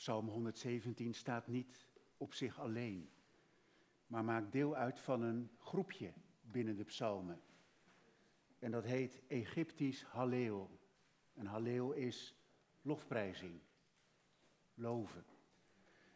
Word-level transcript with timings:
Psalm 0.00 0.28
117 0.28 1.14
staat 1.14 1.46
niet 1.46 1.86
op 2.16 2.34
zich 2.34 2.58
alleen, 2.58 3.10
maar 4.06 4.24
maakt 4.24 4.52
deel 4.52 4.76
uit 4.76 5.00
van 5.00 5.22
een 5.22 5.50
groepje 5.58 6.12
binnen 6.40 6.76
de 6.76 6.84
psalmen. 6.84 7.40
En 8.58 8.70
dat 8.70 8.84
heet 8.84 9.22
Egyptisch 9.26 10.02
Halleel. 10.02 10.78
En 11.34 11.46
Halleel 11.46 11.92
is 11.92 12.34
lofprijzing, 12.82 13.60
loven. 14.74 15.24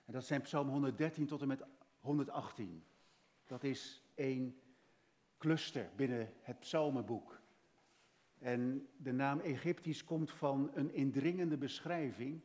En 0.05 0.13
dat 0.13 0.25
zijn 0.25 0.41
Psalm 0.41 0.69
113 0.69 1.27
tot 1.27 1.43
en 1.43 1.49
met 1.49 1.65
118. 1.99 2.85
Dat 3.45 3.65
is 3.65 4.03
één 4.15 4.61
cluster 5.39 5.91
binnen 5.97 6.33
het 6.41 6.59
psalmenboek. 6.59 7.41
En 8.39 8.89
de 8.97 9.13
naam 9.13 9.41
Egyptisch 9.41 10.05
komt 10.05 10.31
van 10.31 10.71
een 10.75 10.93
indringende 10.95 11.57
beschrijving 11.57 12.43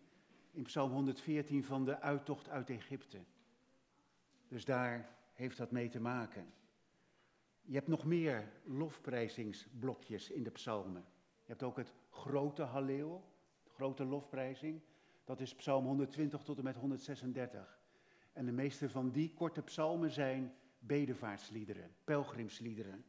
in 0.51 0.63
Psalm 0.63 0.91
114 0.91 1.63
van 1.63 1.85
de 1.85 1.99
uittocht 1.99 2.49
uit 2.49 2.69
Egypte. 2.69 3.19
Dus 4.47 4.65
daar 4.65 5.17
heeft 5.33 5.57
dat 5.57 5.71
mee 5.71 5.89
te 5.89 5.99
maken. 5.99 6.53
Je 7.61 7.75
hebt 7.75 7.87
nog 7.87 8.05
meer 8.05 8.51
lofprijzingsblokjes 8.63 10.29
in 10.29 10.43
de 10.43 10.49
psalmen. 10.49 11.05
Je 11.41 11.55
hebt 11.55 11.63
ook 11.63 11.77
het 11.77 11.93
grote 12.09 12.63
Halleel, 12.63 13.23
grote 13.67 14.05
lofprijzing. 14.05 14.81
Dat 15.23 15.39
is 15.39 15.55
Psalm 15.55 15.85
120 15.85 16.43
tot 16.43 16.57
en 16.57 16.63
met 16.63 16.75
136. 16.75 17.79
En 18.33 18.45
de 18.45 18.51
meeste 18.51 18.89
van 18.89 19.11
die 19.11 19.33
korte 19.33 19.61
psalmen 19.61 20.11
zijn 20.11 20.53
bedevaartsliederen, 20.79 21.95
pelgrimsliederen. 22.03 23.05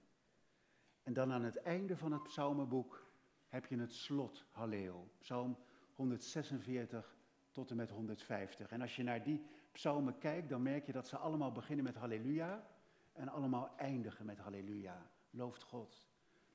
En 1.02 1.12
dan 1.12 1.32
aan 1.32 1.43
het 1.43 1.57
einde 1.57 1.96
van 1.96 2.12
het 2.12 2.23
psalmenboek 2.23 3.10
heb 3.48 3.66
je 3.66 3.79
het 3.79 3.93
slot 3.93 4.45
Halleel, 4.51 5.10
Psalm 5.18 5.59
146 5.95 7.16
tot 7.60 7.70
en 7.70 7.77
met 7.77 7.91
150. 7.91 8.70
En 8.70 8.80
als 8.80 8.96
je 8.96 9.02
naar 9.02 9.23
die 9.23 9.42
psalmen 9.73 10.18
kijkt, 10.18 10.48
dan 10.48 10.62
merk 10.62 10.87
je 10.87 10.92
dat 10.92 11.09
ze 11.09 11.16
allemaal 11.16 11.52
beginnen 11.52 11.85
met 11.85 11.95
Halleluja 11.95 12.66
en 13.12 13.29
allemaal 13.29 13.76
eindigen 13.76 14.26
met 14.26 14.38
Halleluja. 14.38 15.07
Looft 15.30 15.62
God. 15.62 16.09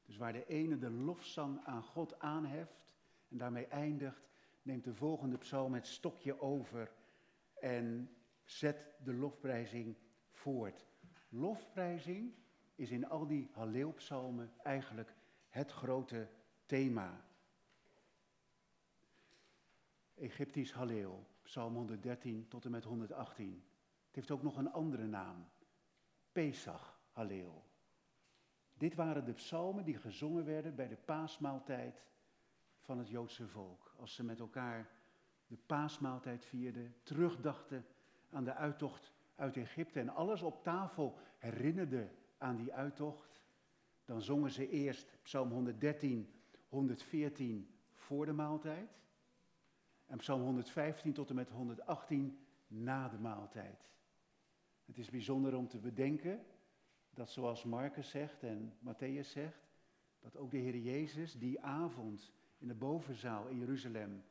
Dus 0.05 0.17
waar 0.17 0.33
de 0.33 0.45
ene 0.45 0.77
de 0.77 0.89
lofzang 0.89 1.65
aan 1.65 1.83
God 1.83 2.19
aanheft 2.19 2.85
en 3.30 3.38
daarmee 3.38 3.67
eindigt, 3.67 4.30
neemt 4.61 4.83
de 4.83 4.93
volgende 4.93 5.38
psalm 5.38 5.73
het 5.73 5.88
stokje 5.88 6.41
over 6.41 6.91
en 7.53 8.09
zet 8.43 8.91
de 9.03 9.13
lofprijzing 9.13 9.95
voort. 10.31 10.85
Lofprijzing 11.30 12.33
is 12.75 12.91
in 12.91 13.09
al 13.09 13.27
die 13.27 13.49
Halleelpsalmen 13.52 14.52
eigenlijk 14.63 15.13
het 15.49 15.71
grote 15.71 16.27
thema. 16.65 17.25
Egyptisch 20.16 20.73
Halleel, 20.73 21.27
Psalm 21.41 21.73
113 21.73 22.47
tot 22.47 22.66
en 22.66 22.71
met 22.71 22.83
118. 22.83 23.63
Het 24.05 24.16
heeft 24.16 24.31
ook 24.31 24.44
nog 24.44 24.58
een 24.58 24.71
andere 24.71 25.05
naam. 25.05 25.47
Pesach 26.31 26.99
Halleel. 27.11 27.63
Dit 28.73 28.95
waren 28.95 29.25
de 29.25 29.33
psalmen 29.33 29.86
die 29.86 29.97
gezongen 29.97 30.45
werden 30.45 30.75
bij 30.75 30.88
de 30.88 30.97
paasmaaltijd 31.05 32.05
van 32.80 32.97
het 32.97 33.09
Joodse 33.09 33.47
volk. 33.47 33.95
Als 33.97 34.16
ze 34.16 34.23
met 34.23 34.39
elkaar 34.39 34.89
de 35.47 35.58
paasmaaltijd 35.66 36.45
vierden, 36.45 36.95
terugdachten 37.03 37.86
aan 38.30 38.43
de 38.43 38.53
uittocht 38.53 39.13
uit 39.36 39.58
Egypte 39.58 39.99
en 39.99 40.09
alles 40.09 40.41
op 40.41 40.63
tafel 40.63 41.17
herinnerden 41.38 42.11
aan 42.38 42.55
die 42.55 42.73
uittocht, 42.73 43.41
dan 44.05 44.21
zongen 44.21 44.52
ze 44.52 44.69
eerst 44.69 45.17
Psalm 45.21 45.52
113, 45.52 46.33
114 46.67 47.75
voor 47.93 48.25
de 48.25 48.33
maaltijd. 48.33 49.03
En 50.06 50.17
Psalm 50.17 50.42
115 50.42 51.14
tot 51.14 51.30
en 51.30 51.36
met 51.36 51.50
118 51.50 52.39
na 52.67 53.09
de 53.09 53.17
maaltijd. 53.17 53.89
Het 54.86 54.98
is 54.98 55.09
bijzonder 55.09 55.56
om 55.56 55.67
te 55.67 55.80
bedenken 55.80 56.45
dat 57.09 57.30
zoals 57.30 57.64
Marcus 57.64 58.09
zegt 58.09 58.44
en 58.44 58.73
Matthäus 58.80 59.27
zegt, 59.27 59.67
dat 60.20 60.38
ook 60.38 60.52
de 60.52 60.58
Heer 60.58 60.77
Jezus 60.77 61.33
die 61.33 61.61
avond 61.61 62.32
in 62.58 62.67
de 62.67 62.73
bovenzaal 62.73 63.48
in 63.48 63.58
Jeruzalem 63.58 64.23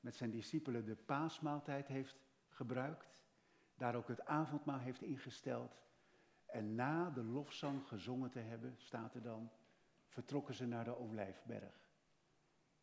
met 0.00 0.14
zijn 0.14 0.30
discipelen 0.30 0.84
de 0.84 0.96
paasmaaltijd 0.96 1.86
heeft 1.86 2.16
gebruikt, 2.48 3.14
daar 3.76 3.94
ook 3.94 4.08
het 4.08 4.24
avondmaal 4.24 4.78
heeft 4.78 5.02
ingesteld 5.02 5.78
en 6.46 6.74
na 6.74 7.10
de 7.10 7.22
lofzang 7.22 7.86
gezongen 7.86 8.30
te 8.30 8.38
hebben, 8.38 8.74
staat 8.76 9.14
er 9.14 9.22
dan, 9.22 9.50
vertrokken 10.06 10.54
ze 10.54 10.66
naar 10.66 10.84
de 10.84 10.98
Olijfberg. 10.98 11.88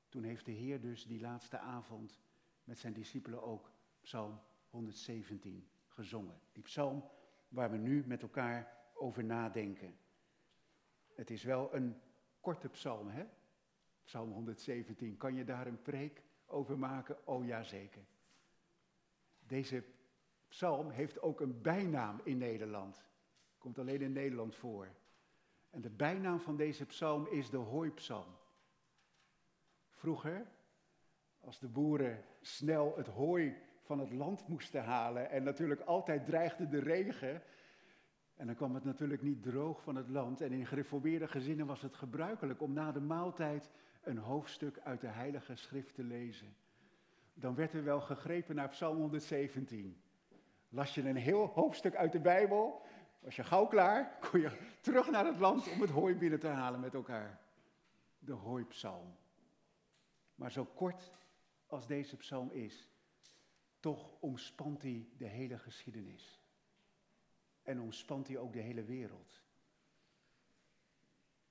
Toen 0.09 0.23
heeft 0.23 0.45
de 0.45 0.51
Heer 0.51 0.81
dus 0.81 1.05
die 1.05 1.19
laatste 1.19 1.59
avond 1.59 2.19
met 2.67 2.79
zijn 2.79 2.93
discipelen 2.93 3.43
ook 3.43 3.71
Psalm 4.01 4.39
117 4.69 5.69
gezongen. 5.87 6.39
Die 6.51 6.63
psalm 6.63 7.09
waar 7.47 7.71
we 7.71 7.77
nu 7.77 8.03
met 8.07 8.21
elkaar 8.21 8.77
over 8.93 9.23
nadenken. 9.23 9.97
Het 11.13 11.29
is 11.29 11.43
wel 11.43 11.73
een 11.75 12.01
korte 12.39 12.69
psalm, 12.69 13.07
hè? 13.07 13.25
Psalm 14.03 14.31
117. 14.31 15.17
Kan 15.17 15.35
je 15.35 15.43
daar 15.43 15.67
een 15.67 15.81
preek 15.81 16.23
over 16.45 16.79
maken? 16.79 17.27
Oh 17.27 17.45
ja, 17.45 17.63
zeker. 17.63 18.05
Deze 19.39 19.83
psalm 20.47 20.89
heeft 20.89 21.21
ook 21.21 21.41
een 21.41 21.61
bijnaam 21.61 22.21
in 22.23 22.37
Nederland. 22.37 23.05
Komt 23.57 23.79
alleen 23.79 24.01
in 24.01 24.11
Nederland 24.11 24.55
voor. 24.55 24.95
En 25.69 25.81
de 25.81 25.89
bijnaam 25.89 26.39
van 26.39 26.57
deze 26.57 26.85
psalm 26.85 27.27
is 27.27 27.49
de 27.49 27.57
hooipsalm. 27.57 28.35
Vroeger, 29.89 30.47
als 31.47 31.59
de 31.59 31.67
boeren 31.67 32.23
snel 32.41 32.93
het 32.97 33.07
hooi 33.07 33.55
van 33.81 33.99
het 33.99 34.11
land 34.11 34.47
moesten 34.47 34.83
halen 34.83 35.29
en 35.29 35.43
natuurlijk 35.43 35.81
altijd 35.81 36.25
dreigde 36.25 36.67
de 36.67 36.79
regen, 36.79 37.41
en 38.35 38.45
dan 38.45 38.55
kwam 38.55 38.73
het 38.73 38.83
natuurlijk 38.83 39.21
niet 39.21 39.43
droog 39.43 39.83
van 39.83 39.95
het 39.95 40.09
land. 40.09 40.41
En 40.41 40.51
in 40.51 40.65
gereformeerde 40.65 41.27
gezinnen 41.27 41.65
was 41.65 41.81
het 41.81 41.95
gebruikelijk 41.95 42.61
om 42.61 42.73
na 42.73 42.91
de 42.91 42.99
maaltijd 42.99 43.69
een 44.01 44.17
hoofdstuk 44.17 44.79
uit 44.83 45.01
de 45.01 45.07
Heilige 45.07 45.55
Schrift 45.55 45.95
te 45.95 46.03
lezen. 46.03 46.55
Dan 47.33 47.55
werd 47.55 47.73
er 47.73 47.83
wel 47.83 48.01
gegrepen 48.01 48.55
naar 48.55 48.69
Psalm 48.69 48.97
117. 48.97 50.01
Las 50.69 50.95
je 50.95 51.09
een 51.09 51.15
heel 51.15 51.45
hoofdstuk 51.45 51.95
uit 51.95 52.11
de 52.11 52.19
Bijbel, 52.19 52.81
was 53.19 53.35
je 53.35 53.43
gauw 53.43 53.67
klaar, 53.67 54.17
kon 54.29 54.39
je 54.39 54.51
terug 54.81 55.09
naar 55.09 55.25
het 55.25 55.39
land 55.39 55.71
om 55.71 55.81
het 55.81 55.89
hooi 55.89 56.15
binnen 56.15 56.39
te 56.39 56.47
halen 56.47 56.79
met 56.79 56.93
elkaar. 56.93 57.39
De 58.19 58.33
hooipsalm. 58.33 59.15
Maar 60.35 60.51
zo 60.51 60.65
kort 60.65 61.11
als 61.67 61.87
deze 61.87 62.17
psalm 62.17 62.51
is, 62.51 62.89
toch 63.79 64.19
omspant 64.19 64.81
hij 64.81 65.09
de 65.17 65.25
hele 65.25 65.57
geschiedenis. 65.57 66.41
En 67.63 67.81
omspant 67.81 68.27
hij 68.27 68.37
ook 68.37 68.53
de 68.53 68.59
hele 68.59 68.83
wereld. 68.83 69.41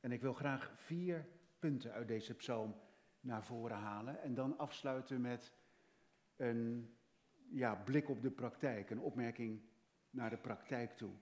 En 0.00 0.12
ik 0.12 0.20
wil 0.20 0.34
graag 0.34 0.72
vier 0.76 1.28
punten 1.58 1.92
uit 1.92 2.08
deze 2.08 2.34
psalm 2.34 2.80
naar 3.20 3.44
voren 3.44 3.76
halen 3.76 4.22
en 4.22 4.34
dan 4.34 4.58
afsluiten 4.58 5.20
met 5.20 5.52
een 6.36 6.94
ja, 7.50 7.74
blik 7.74 8.08
op 8.08 8.22
de 8.22 8.30
praktijk, 8.30 8.90
een 8.90 9.00
opmerking 9.00 9.62
naar 10.10 10.30
de 10.30 10.36
praktijk 10.36 10.92
toe. 10.92 11.12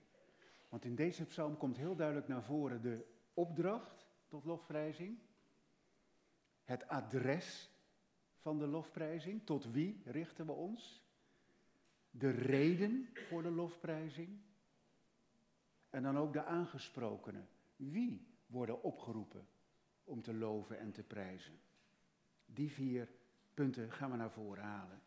Want 0.69 0.85
in 0.85 0.95
deze 0.95 1.25
psalm 1.25 1.57
komt 1.57 1.77
heel 1.77 1.95
duidelijk 1.95 2.27
naar 2.27 2.43
voren 2.43 2.81
de 2.81 3.05
opdracht 3.33 4.07
tot 4.27 4.45
lofprijzing, 4.45 5.19
het 6.63 6.87
adres 6.87 7.74
van 8.45 8.57
de 8.57 8.67
lofprijzing, 8.67 9.45
tot 9.45 9.71
wie 9.71 10.01
richten 10.05 10.45
we 10.45 10.51
ons, 10.51 11.03
de 12.11 12.29
reden 12.29 13.09
voor 13.13 13.43
de 13.43 13.49
lofprijzing 13.51 14.39
en 15.89 16.03
dan 16.03 16.17
ook 16.17 16.33
de 16.33 16.43
aangesprokenen. 16.43 17.47
Wie 17.75 18.27
worden 18.45 18.83
opgeroepen 18.83 19.47
om 20.03 20.21
te 20.21 20.33
loven 20.33 20.79
en 20.79 20.91
te 20.91 21.03
prijzen? 21.03 21.59
Die 22.45 22.71
vier 22.71 23.09
punten 23.53 23.91
gaan 23.91 24.11
we 24.11 24.17
naar 24.17 24.31
voren 24.31 24.63
halen. 24.63 25.01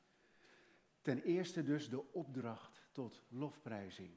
Ten 1.03 1.22
eerste 1.22 1.63
dus 1.63 1.89
de 1.89 2.13
opdracht 2.13 2.89
tot 2.92 3.22
lofprijzing. 3.28 4.13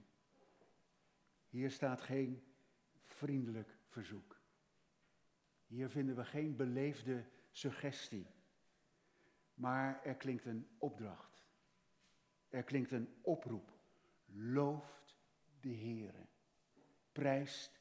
Hier 1.49 1.71
staat 1.71 2.01
geen 2.01 2.43
vriendelijk 3.03 3.77
verzoek. 3.87 4.39
Hier 5.67 5.89
vinden 5.89 6.15
we 6.15 6.25
geen 6.25 6.55
beleefde 6.55 7.25
suggestie. 7.51 8.27
Maar 9.53 10.03
er 10.03 10.15
klinkt 10.15 10.45
een 10.45 10.67
opdracht. 10.77 11.45
Er 12.49 12.63
klinkt 12.63 12.91
een 12.91 13.09
oproep. 13.21 13.71
Looft 14.25 15.17
de 15.59 15.75
Heere. 15.75 16.27
Prijst 17.11 17.79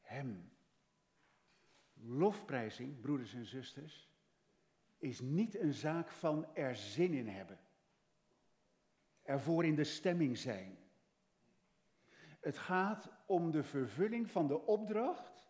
Hem. 0.00 0.52
Lofprijzing, 1.94 3.00
broeders 3.00 3.34
en 3.34 3.46
zusters, 3.46 4.10
is 4.98 5.20
niet 5.20 5.58
een 5.58 5.72
zaak 5.72 6.10
van 6.10 6.54
er 6.54 6.76
zin 6.76 7.12
in 7.12 7.28
hebben. 7.28 7.58
Ervoor 9.22 9.64
in 9.64 9.74
de 9.74 9.84
stemming 9.84 10.38
zijn. 10.38 10.78
Het 12.40 12.58
gaat 12.58 13.10
om 13.26 13.50
de 13.50 13.62
vervulling 13.62 14.30
van 14.30 14.46
de 14.46 14.66
opdracht 14.66 15.48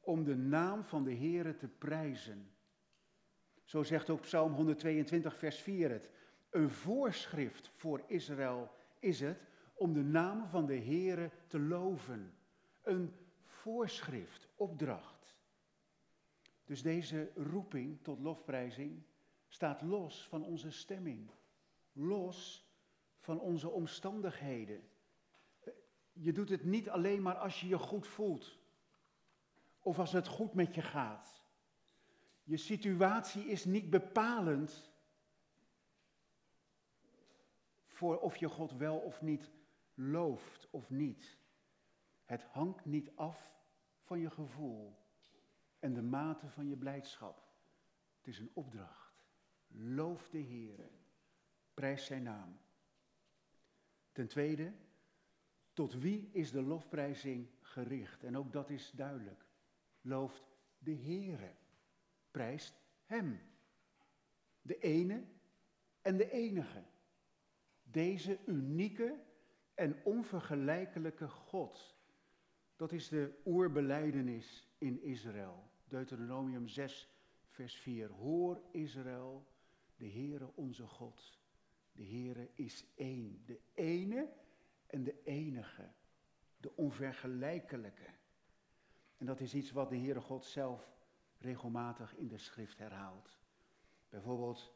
om 0.00 0.24
de 0.24 0.36
naam 0.36 0.84
van 0.84 1.04
de 1.04 1.14
Heere 1.14 1.56
te 1.56 1.68
prijzen. 1.68 2.50
Zo 3.70 3.82
zegt 3.82 4.10
ook 4.10 4.20
Psalm 4.20 4.52
122, 4.52 5.38
vers 5.38 5.58
4 5.58 5.90
het. 5.90 6.10
Een 6.50 6.70
voorschrift 6.70 7.70
voor 7.76 8.02
Israël 8.06 8.70
is 8.98 9.20
het 9.20 9.42
om 9.74 9.92
de 9.92 10.02
naam 10.02 10.48
van 10.48 10.66
de 10.66 10.78
Heere 10.78 11.30
te 11.46 11.60
loven. 11.60 12.34
Een 12.82 13.14
voorschrift, 13.42 14.48
opdracht. 14.56 15.36
Dus 16.64 16.82
deze 16.82 17.30
roeping 17.34 18.02
tot 18.02 18.20
lofprijzing 18.20 19.02
staat 19.48 19.82
los 19.82 20.28
van 20.28 20.44
onze 20.44 20.70
stemming, 20.70 21.30
los 21.92 22.68
van 23.18 23.40
onze 23.40 23.68
omstandigheden. 23.68 24.88
Je 26.12 26.32
doet 26.32 26.48
het 26.48 26.64
niet 26.64 26.88
alleen 26.88 27.22
maar 27.22 27.36
als 27.36 27.60
je 27.60 27.68
je 27.68 27.78
goed 27.78 28.06
voelt 28.06 28.58
of 29.80 29.98
als 29.98 30.12
het 30.12 30.26
goed 30.26 30.54
met 30.54 30.74
je 30.74 30.82
gaat. 30.82 31.39
Je 32.50 32.56
situatie 32.56 33.44
is 33.44 33.64
niet 33.64 33.90
bepalend 33.90 34.90
voor 37.86 38.20
of 38.20 38.36
je 38.36 38.48
God 38.48 38.72
wel 38.72 38.98
of 38.98 39.22
niet 39.22 39.50
looft 39.94 40.68
of 40.70 40.90
niet. 40.90 41.38
Het 42.24 42.42
hangt 42.42 42.84
niet 42.84 43.16
af 43.16 43.54
van 44.02 44.20
je 44.20 44.30
gevoel 44.30 44.96
en 45.78 45.94
de 45.94 46.02
mate 46.02 46.48
van 46.48 46.68
je 46.68 46.76
blijdschap. 46.76 47.42
Het 48.16 48.26
is 48.26 48.38
een 48.38 48.50
opdracht. 48.52 49.24
Loof 49.68 50.28
de 50.28 50.38
Heer. 50.38 50.90
Prijs 51.74 52.06
zijn 52.06 52.22
naam. 52.22 52.58
Ten 54.12 54.28
tweede, 54.28 54.72
tot 55.72 55.94
wie 55.94 56.30
is 56.32 56.50
de 56.50 56.62
lofprijzing 56.62 57.48
gericht? 57.60 58.24
En 58.24 58.36
ook 58.36 58.52
dat 58.52 58.70
is 58.70 58.90
duidelijk. 58.90 59.46
Looft 60.00 60.56
de 60.78 60.94
Heere. 60.94 61.58
Prijst 62.30 62.74
Hem. 63.04 63.40
De 64.62 64.78
ene 64.78 65.24
en 66.02 66.16
de 66.16 66.30
enige. 66.30 66.82
Deze 67.82 68.38
unieke 68.46 69.20
en 69.74 70.04
onvergelijkelijke 70.04 71.28
God. 71.28 71.96
Dat 72.76 72.92
is 72.92 73.08
de 73.08 73.40
oerbeleidenis 73.44 74.68
in 74.78 75.02
Israël. 75.02 75.70
Deuteronomium 75.84 76.68
6, 76.68 77.08
vers 77.48 77.76
4. 77.76 78.10
Hoor 78.10 78.62
Israël, 78.70 79.46
de 79.96 80.08
Heere 80.08 80.50
onze 80.54 80.86
God. 80.86 81.38
De 81.92 82.04
Heere 82.04 82.50
is 82.54 82.84
één. 82.94 83.42
De 83.46 83.60
ene 83.74 84.32
en 84.86 85.04
de 85.04 85.22
enige. 85.22 85.88
De 86.56 86.76
onvergelijkelijke. 86.76 88.06
En 89.16 89.26
dat 89.26 89.40
is 89.40 89.54
iets 89.54 89.70
wat 89.70 89.90
de 89.90 89.98
Heere 89.98 90.20
God 90.20 90.44
zelf 90.44 90.99
regelmatig 91.40 92.16
in 92.16 92.28
de 92.28 92.38
schrift 92.38 92.78
herhaalt. 92.78 93.38
Bijvoorbeeld 94.08 94.72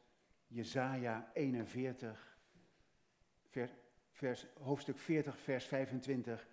Jesaja 0.47 1.31
41, 1.33 2.39
vers, 3.49 3.71
vers, 4.11 4.47
hoofdstuk 4.63 4.99
40, 4.99 5.39
vers 5.39 5.65
25. 5.67 6.47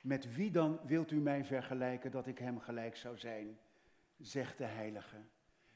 Met 0.00 0.34
wie 0.34 0.50
dan 0.50 0.80
wilt 0.86 1.10
u 1.10 1.20
mij 1.20 1.44
vergelijken 1.44 2.10
dat 2.10 2.26
ik 2.26 2.38
hem 2.38 2.60
gelijk 2.60 2.96
zou 2.96 3.18
zijn? 3.18 3.58
Zegt 4.18 4.58
de 4.58 4.64
heilige. 4.64 5.16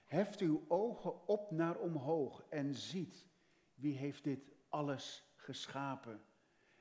Heft 0.04 0.40
uw 0.40 0.64
ogen 0.68 1.26
op 1.26 1.50
naar 1.50 1.76
omhoog 1.76 2.44
en 2.48 2.74
ziet 2.74 3.26
wie 3.74 3.96
heeft 3.96 4.24
dit 4.24 4.50
alles 4.68 5.32
geschapen. 5.36 6.20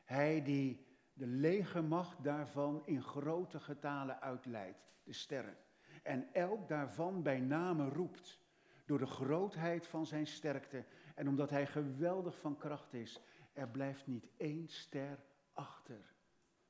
Hij 0.03 0.43
die 0.43 0.85
de 1.13 1.27
legermacht 1.27 2.23
daarvan 2.23 2.81
in 2.85 3.01
grote 3.01 3.59
getalen 3.59 4.21
uitleidt, 4.21 4.85
de 5.03 5.13
sterren. 5.13 5.57
En 6.07 6.33
elk 6.33 6.67
daarvan 6.67 7.23
bij 7.23 7.39
name 7.39 7.89
roept, 7.89 8.39
door 8.85 8.97
de 8.97 9.05
grootheid 9.05 9.87
van 9.87 10.05
zijn 10.05 10.27
sterkte 10.27 10.85
en 11.15 11.27
omdat 11.27 11.49
hij 11.49 11.67
geweldig 11.67 12.39
van 12.39 12.57
kracht 12.57 12.93
is. 12.93 13.21
Er 13.53 13.67
blijft 13.67 14.07
niet 14.07 14.27
één 14.37 14.67
ster 14.67 15.19
achter. 15.53 16.13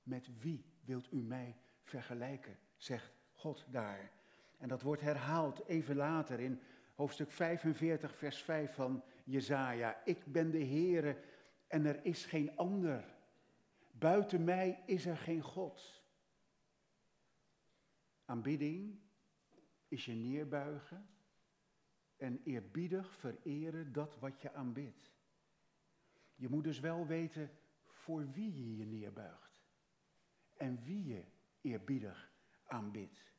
Met 0.03 0.29
wie 0.39 0.65
wilt 0.85 1.11
u 1.11 1.21
mij 1.21 1.55
vergelijken, 1.81 2.57
zegt 2.75 3.13
God 3.33 3.65
daar. 3.69 4.11
En 4.57 4.67
dat 4.67 4.81
wordt 4.81 5.01
herhaald 5.01 5.65
even 5.65 5.95
later 5.95 6.39
in 6.39 6.61
hoofdstuk 6.95 7.31
45, 7.31 8.15
vers 8.15 8.41
5 8.41 8.73
van 8.73 9.03
Jezaja. 9.23 10.01
Ik 10.05 10.25
ben 10.25 10.51
de 10.51 10.65
Heere 10.65 11.17
en 11.67 11.85
er 11.85 12.05
is 12.05 12.25
geen 12.25 12.55
ander. 12.55 13.15
Buiten 13.91 14.43
mij 14.43 14.83
is 14.85 15.05
er 15.05 15.17
geen 15.17 15.41
God. 15.41 16.03
Aanbidding 18.25 19.05
is 19.87 20.05
je 20.05 20.13
neerbuigen 20.13 21.09
en 22.15 22.41
eerbiedig 22.43 23.15
vereren 23.15 23.93
dat 23.93 24.19
wat 24.19 24.41
je 24.41 24.53
aanbidt. 24.53 25.11
Je 26.35 26.49
moet 26.49 26.63
dus 26.63 26.79
wel 26.79 27.05
weten 27.05 27.51
voor 27.85 28.31
wie 28.31 28.53
je 28.53 28.75
je 28.75 28.85
neerbuigt 28.85 29.47
en 30.57 30.83
wie 30.83 31.05
je 31.05 31.25
eerbiedig 31.61 32.31
aanbidt. 32.65 33.33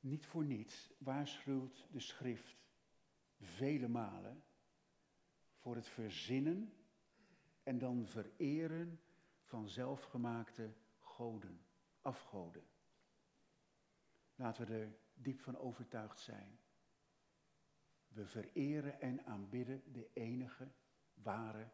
Niet 0.00 0.26
voor 0.26 0.44
niets 0.44 0.92
waarschuwt 0.98 1.86
de 1.90 2.00
schrift 2.00 2.66
vele 3.40 3.88
malen 3.88 4.44
voor 5.56 5.74
het 5.74 5.88
verzinnen 5.88 6.72
en 7.62 7.78
dan 7.78 8.06
vereren 8.06 9.00
van 9.42 9.68
zelfgemaakte 9.68 10.74
goden, 10.98 11.64
afgoden. 12.00 12.71
Laten 14.42 14.66
we 14.66 14.74
er 14.74 14.96
diep 15.14 15.40
van 15.40 15.58
overtuigd 15.58 16.20
zijn. 16.20 16.58
We 18.08 18.26
vereren 18.26 19.00
en 19.00 19.24
aanbidden 19.24 19.92
de 19.92 20.10
enige 20.12 20.68
ware 21.14 21.70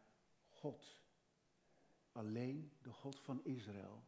God. 0.49 1.01
Alleen 2.11 2.71
de 2.81 2.91
God 2.91 3.19
van 3.19 3.43
Israël, 3.43 4.03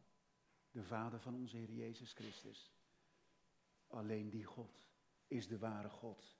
de 0.70 0.84
Vader 0.84 1.20
van 1.20 1.34
onze 1.34 1.56
Heer 1.56 1.70
Jezus 1.72 2.12
Christus. 2.12 2.72
Alleen 3.86 4.30
die 4.30 4.44
God 4.44 4.88
is 5.26 5.48
de 5.48 5.58
ware 5.58 5.90
God. 5.90 6.38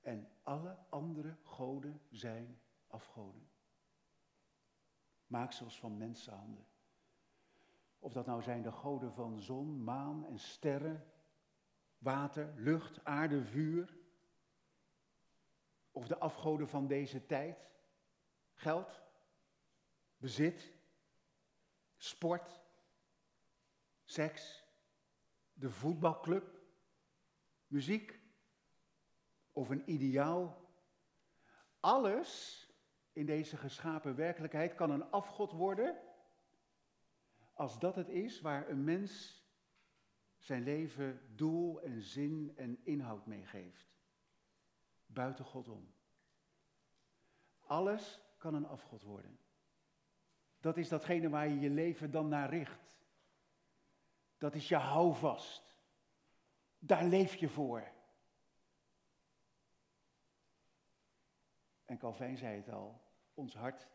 En 0.00 0.28
alle 0.42 0.78
andere 0.88 1.36
goden 1.42 2.00
zijn 2.10 2.60
afgoden. 2.86 3.48
Maaksels 5.26 5.78
van 5.78 5.96
mensenhanden. 5.96 6.66
Of 7.98 8.12
dat 8.12 8.26
nou 8.26 8.42
zijn 8.42 8.62
de 8.62 8.72
goden 8.72 9.12
van 9.12 9.40
zon, 9.40 9.84
maan 9.84 10.24
en 10.24 10.38
sterren, 10.38 11.06
water, 11.98 12.52
lucht, 12.56 13.04
aarde, 13.04 13.44
vuur. 13.44 13.96
Of 15.90 16.06
de 16.06 16.18
afgoden 16.18 16.68
van 16.68 16.86
deze 16.86 17.26
tijd, 17.26 17.72
geld, 18.52 19.02
bezit, 20.16 20.72
sport, 21.96 22.60
seks, 24.04 24.64
de 25.52 25.70
voetbalclub, 25.70 26.60
muziek? 27.66 28.20
Of 29.52 29.68
een 29.68 29.90
ideaal. 29.90 30.66
Alles 31.80 32.62
in 33.12 33.26
deze 33.26 33.56
geschapen 33.56 34.14
werkelijkheid 34.14 34.74
kan 34.74 34.90
een 34.90 35.10
afgod 35.10 35.52
worden 35.52 35.98
als 37.58 37.78
dat 37.78 37.94
het 37.94 38.08
is 38.08 38.40
waar 38.40 38.68
een 38.68 38.84
mens 38.84 39.37
zijn 40.48 40.62
leven 40.62 41.36
doel 41.36 41.82
en 41.82 42.02
zin 42.02 42.52
en 42.56 42.84
inhoud 42.84 43.26
meegeeft. 43.26 43.96
Buiten 45.06 45.44
God 45.44 45.68
om. 45.68 45.94
Alles 47.58 48.20
kan 48.36 48.54
een 48.54 48.66
afgod 48.66 49.02
worden. 49.02 49.38
Dat 50.60 50.76
is 50.76 50.88
datgene 50.88 51.28
waar 51.28 51.48
je 51.48 51.58
je 51.58 51.70
leven 51.70 52.10
dan 52.10 52.28
naar 52.28 52.50
richt. 52.50 52.98
Dat 54.38 54.54
is 54.54 54.68
je 54.68 54.76
houvast. 54.76 55.76
Daar 56.78 57.04
leef 57.04 57.34
je 57.34 57.48
voor. 57.48 57.88
En 61.84 61.98
Calvijn 61.98 62.36
zei 62.36 62.56
het 62.56 62.68
al, 62.68 63.02
ons 63.34 63.54
hart 63.54 63.88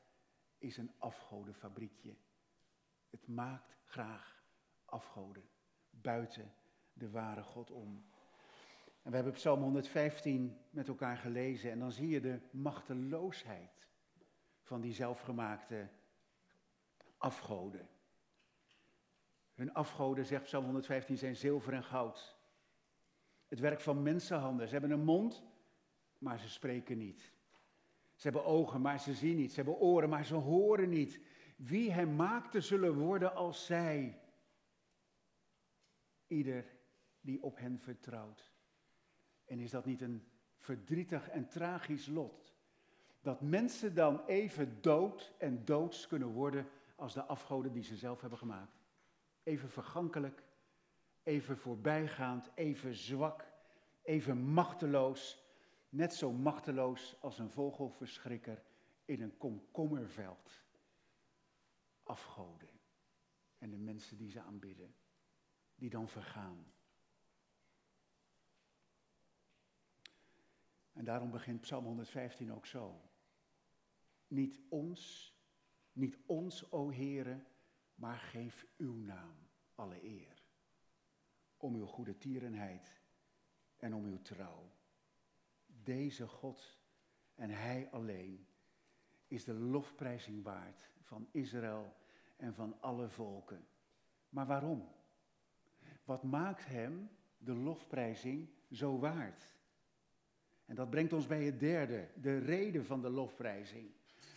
is 0.58 0.78
een 0.78 0.94
afgodenfabriekje. 0.98 2.16
Het 3.10 3.28
maakt 3.28 3.78
graag 3.86 4.44
afgoden, 4.86 5.50
buiten 6.02 6.54
de 6.94 7.10
ware 7.10 7.44
God 7.44 7.72
om. 7.72 8.06
En 9.02 9.10
we 9.10 9.16
hebben 9.16 9.34
Psalm 9.34 9.62
115 9.62 10.58
met 10.70 10.88
elkaar 10.88 11.18
gelezen 11.18 11.72
en 11.72 11.80
dan 11.80 11.92
zie 11.92 12.10
je 12.10 12.22
de 12.22 12.40
machteloosheid 12.52 13.88
van 14.62 14.82
die 14.82 14.94
zelfgemaakte 14.94 15.90
afgoden. 17.18 17.88
Hun 19.54 19.74
afgoden, 19.74 20.26
zegt 20.26 20.44
Psalm 20.44 20.64
115, 20.64 21.18
zijn 21.18 21.36
zilver 21.36 21.74
en 21.74 21.84
goud. 21.84 22.38
Het 23.48 23.60
werk 23.60 23.80
van 23.80 24.02
mensenhanden. 24.02 24.68
Ze 24.68 24.74
hebben 24.74 24.92
een 24.92 25.04
mond, 25.04 25.44
maar 26.18 26.40
ze 26.40 26.50
spreken 26.50 26.98
niet. 26.98 27.32
Ze 28.16 28.22
hebben 28.30 28.46
ogen, 28.46 28.82
maar 28.82 29.00
ze 29.00 29.14
zien 29.14 29.36
niet. 29.36 29.50
Ze 29.50 29.56
hebben 29.56 29.80
oren, 29.80 30.10
maar 30.10 30.26
ze 30.26 30.36
horen 30.36 30.90
niet. 30.90 31.20
Wie 31.56 31.92
hem 31.92 32.16
maakte 32.16 32.62
zullen 32.62 32.98
worden 32.98 33.36
als 33.36 33.66
zij. 33.66 34.22
Ieder 36.34 36.66
die 37.22 37.44
op 37.44 37.58
hen 37.58 37.80
vertrouwt. 37.80 38.54
En 39.46 39.60
is 39.60 39.72
dat 39.72 39.86
niet 39.86 40.02
een 40.02 40.24
verdrietig 40.58 41.30
en 41.30 41.50
tragisch 41.50 42.08
lot? 42.08 42.54
dat 43.24 43.42
mensen 43.42 43.96
dan 43.96 44.26
even 44.26 44.82
dood 44.82 45.34
en 45.38 45.66
doods 45.66 46.08
kunnen 46.08 46.28
worden 46.28 46.70
als 46.96 47.14
de 47.14 47.24
afgoden 47.24 47.72
die 47.72 47.84
ze 47.84 47.96
zelf 47.96 48.22
hebben 48.22 48.40
gemaakt. 48.40 48.82
Even 49.44 49.70
vergankelijk, 49.70 50.44
even 51.24 51.58
voorbijgaand, 51.58 52.52
even 52.56 52.96
zwak, 52.96 53.48
even 54.02 54.38
machteloos. 54.38 55.42
Net 55.90 56.14
zo 56.14 56.32
machteloos 56.32 57.16
als 57.22 57.40
een 57.40 57.50
vogelverschrikker 57.50 58.64
in 59.06 59.22
een 59.22 59.38
komkommerveld. 59.38 60.64
Afgoden. 62.04 62.70
En 63.58 63.70
de 63.70 63.78
mensen 63.78 64.18
die 64.18 64.30
ze 64.30 64.42
aanbidden, 64.42 64.96
die 65.76 65.90
dan 65.90 66.08
vergaan. 66.08 66.74
En 70.94 71.04
daarom 71.04 71.32
begint 71.32 71.62
Psalm 71.62 71.86
115 71.86 72.54
ook 72.54 72.66
zo. 72.66 73.02
Niet 74.28 74.60
ons, 74.70 75.34
niet 75.92 76.18
ons, 76.26 76.72
o 76.72 76.92
Heere, 76.92 77.44
maar 77.96 78.18
geef 78.18 78.68
uw 78.78 78.96
naam 78.96 79.36
alle 79.76 80.04
eer. 80.04 80.44
Om 81.58 81.76
uw 81.76 81.86
goede 81.86 82.18
tierenheid 82.18 83.02
en 83.78 83.94
om 83.94 84.06
uw 84.06 84.22
trouw. 84.22 84.72
Deze 85.66 86.28
God 86.28 86.80
en 87.36 87.50
Hij 87.50 87.90
alleen 87.92 88.48
is 89.28 89.44
de 89.44 89.54
lofprijzing 89.54 90.44
waard 90.44 90.90
van 91.02 91.28
Israël 91.32 91.96
en 92.36 92.54
van 92.54 92.82
alle 92.82 93.10
volken. 93.10 93.68
Maar 94.30 94.46
waarom? 94.46 94.92
Wat 96.04 96.24
maakt 96.24 96.66
Hem, 96.66 97.10
de 97.38 97.54
lofprijzing, 97.54 98.50
zo 98.72 99.00
waard? 99.00 99.54
En 100.66 100.76
dat 100.76 100.90
brengt 100.90 101.14
ons 101.14 101.28
bij 101.28 101.44
het 101.44 101.60
derde, 101.60 102.08
de 102.22 102.38
reden 102.38 102.86
van 102.86 103.02
de 103.02 103.10
lofprijzing. 103.10 103.92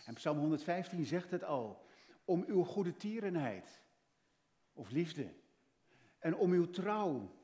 En 0.05 0.13
Psalm 0.13 0.37
115 0.37 1.05
zegt 1.05 1.31
het 1.31 1.43
al. 1.43 1.85
Om 2.25 2.43
uw 2.47 2.63
goede 2.63 2.95
tierenheid 2.95 3.81
of 4.73 4.91
liefde. 4.91 5.33
En 6.19 6.35
om 6.35 6.51
uw 6.51 6.69
trouw. 6.69 7.35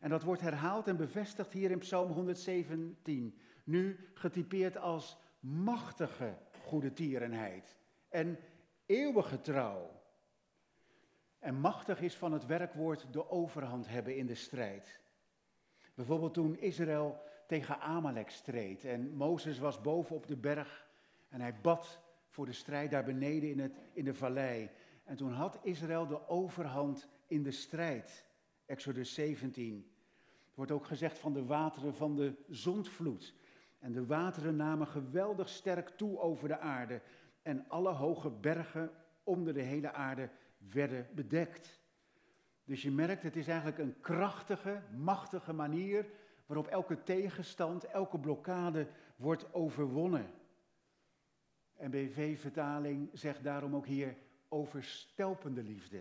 En 0.00 0.10
dat 0.10 0.22
wordt 0.22 0.40
herhaald 0.40 0.86
en 0.86 0.96
bevestigd 0.96 1.52
hier 1.52 1.70
in 1.70 1.78
Psalm 1.78 2.10
117. 2.10 3.38
Nu 3.64 4.08
getypeerd 4.14 4.76
als 4.76 5.18
machtige 5.40 6.36
goede 6.64 6.92
tierenheid. 6.92 7.76
En 8.08 8.38
eeuwige 8.86 9.40
trouw. 9.40 9.97
En 11.38 11.54
machtig 11.54 12.00
is 12.00 12.16
van 12.16 12.32
het 12.32 12.46
werkwoord 12.46 13.12
de 13.12 13.30
overhand 13.30 13.88
hebben 13.88 14.16
in 14.16 14.26
de 14.26 14.34
strijd. 14.34 15.00
Bijvoorbeeld 15.94 16.34
toen 16.34 16.58
Israël 16.58 17.20
tegen 17.46 17.80
Amalek 17.80 18.30
streed 18.30 18.84
en 18.84 19.14
Mozes 19.14 19.58
was 19.58 19.80
boven 19.80 20.16
op 20.16 20.26
de 20.26 20.36
berg 20.36 20.86
en 21.28 21.40
hij 21.40 21.60
bad 21.60 22.00
voor 22.28 22.46
de 22.46 22.52
strijd 22.52 22.90
daar 22.90 23.04
beneden 23.04 23.50
in, 23.50 23.58
het, 23.58 23.78
in 23.92 24.04
de 24.04 24.14
vallei. 24.14 24.70
En 25.04 25.16
toen 25.16 25.32
had 25.32 25.58
Israël 25.62 26.06
de 26.06 26.28
overhand 26.28 27.08
in 27.26 27.42
de 27.42 27.50
strijd. 27.50 28.26
Exodus 28.66 29.14
17. 29.14 29.92
Het 30.46 30.56
wordt 30.56 30.72
ook 30.72 30.86
gezegd 30.86 31.18
van 31.18 31.32
de 31.32 31.44
wateren 31.44 31.94
van 31.94 32.16
de 32.16 32.34
zondvloed. 32.48 33.34
En 33.78 33.92
de 33.92 34.06
wateren 34.06 34.56
namen 34.56 34.86
geweldig 34.86 35.48
sterk 35.48 35.88
toe 35.88 36.18
over 36.18 36.48
de 36.48 36.58
aarde. 36.58 37.00
En 37.42 37.68
alle 37.68 37.92
hoge 37.92 38.30
bergen 38.30 38.90
onder 39.22 39.54
de 39.54 39.62
hele 39.62 39.92
aarde 39.92 40.30
werden 40.58 41.08
bedekt. 41.14 41.80
Dus 42.64 42.82
je 42.82 42.90
merkt, 42.90 43.22
het 43.22 43.36
is 43.36 43.48
eigenlijk 43.48 43.78
een 43.78 44.00
krachtige, 44.00 44.82
machtige 44.96 45.52
manier 45.52 46.06
waarop 46.46 46.66
elke 46.66 47.02
tegenstand, 47.02 47.84
elke 47.84 48.18
blokkade 48.18 48.88
wordt 49.16 49.54
overwonnen. 49.54 50.30
En 51.76 51.90
BV-vertaling 51.90 53.10
zegt 53.12 53.42
daarom 53.42 53.76
ook 53.76 53.86
hier 53.86 54.16
overstelpende 54.48 55.62
liefde. 55.62 56.00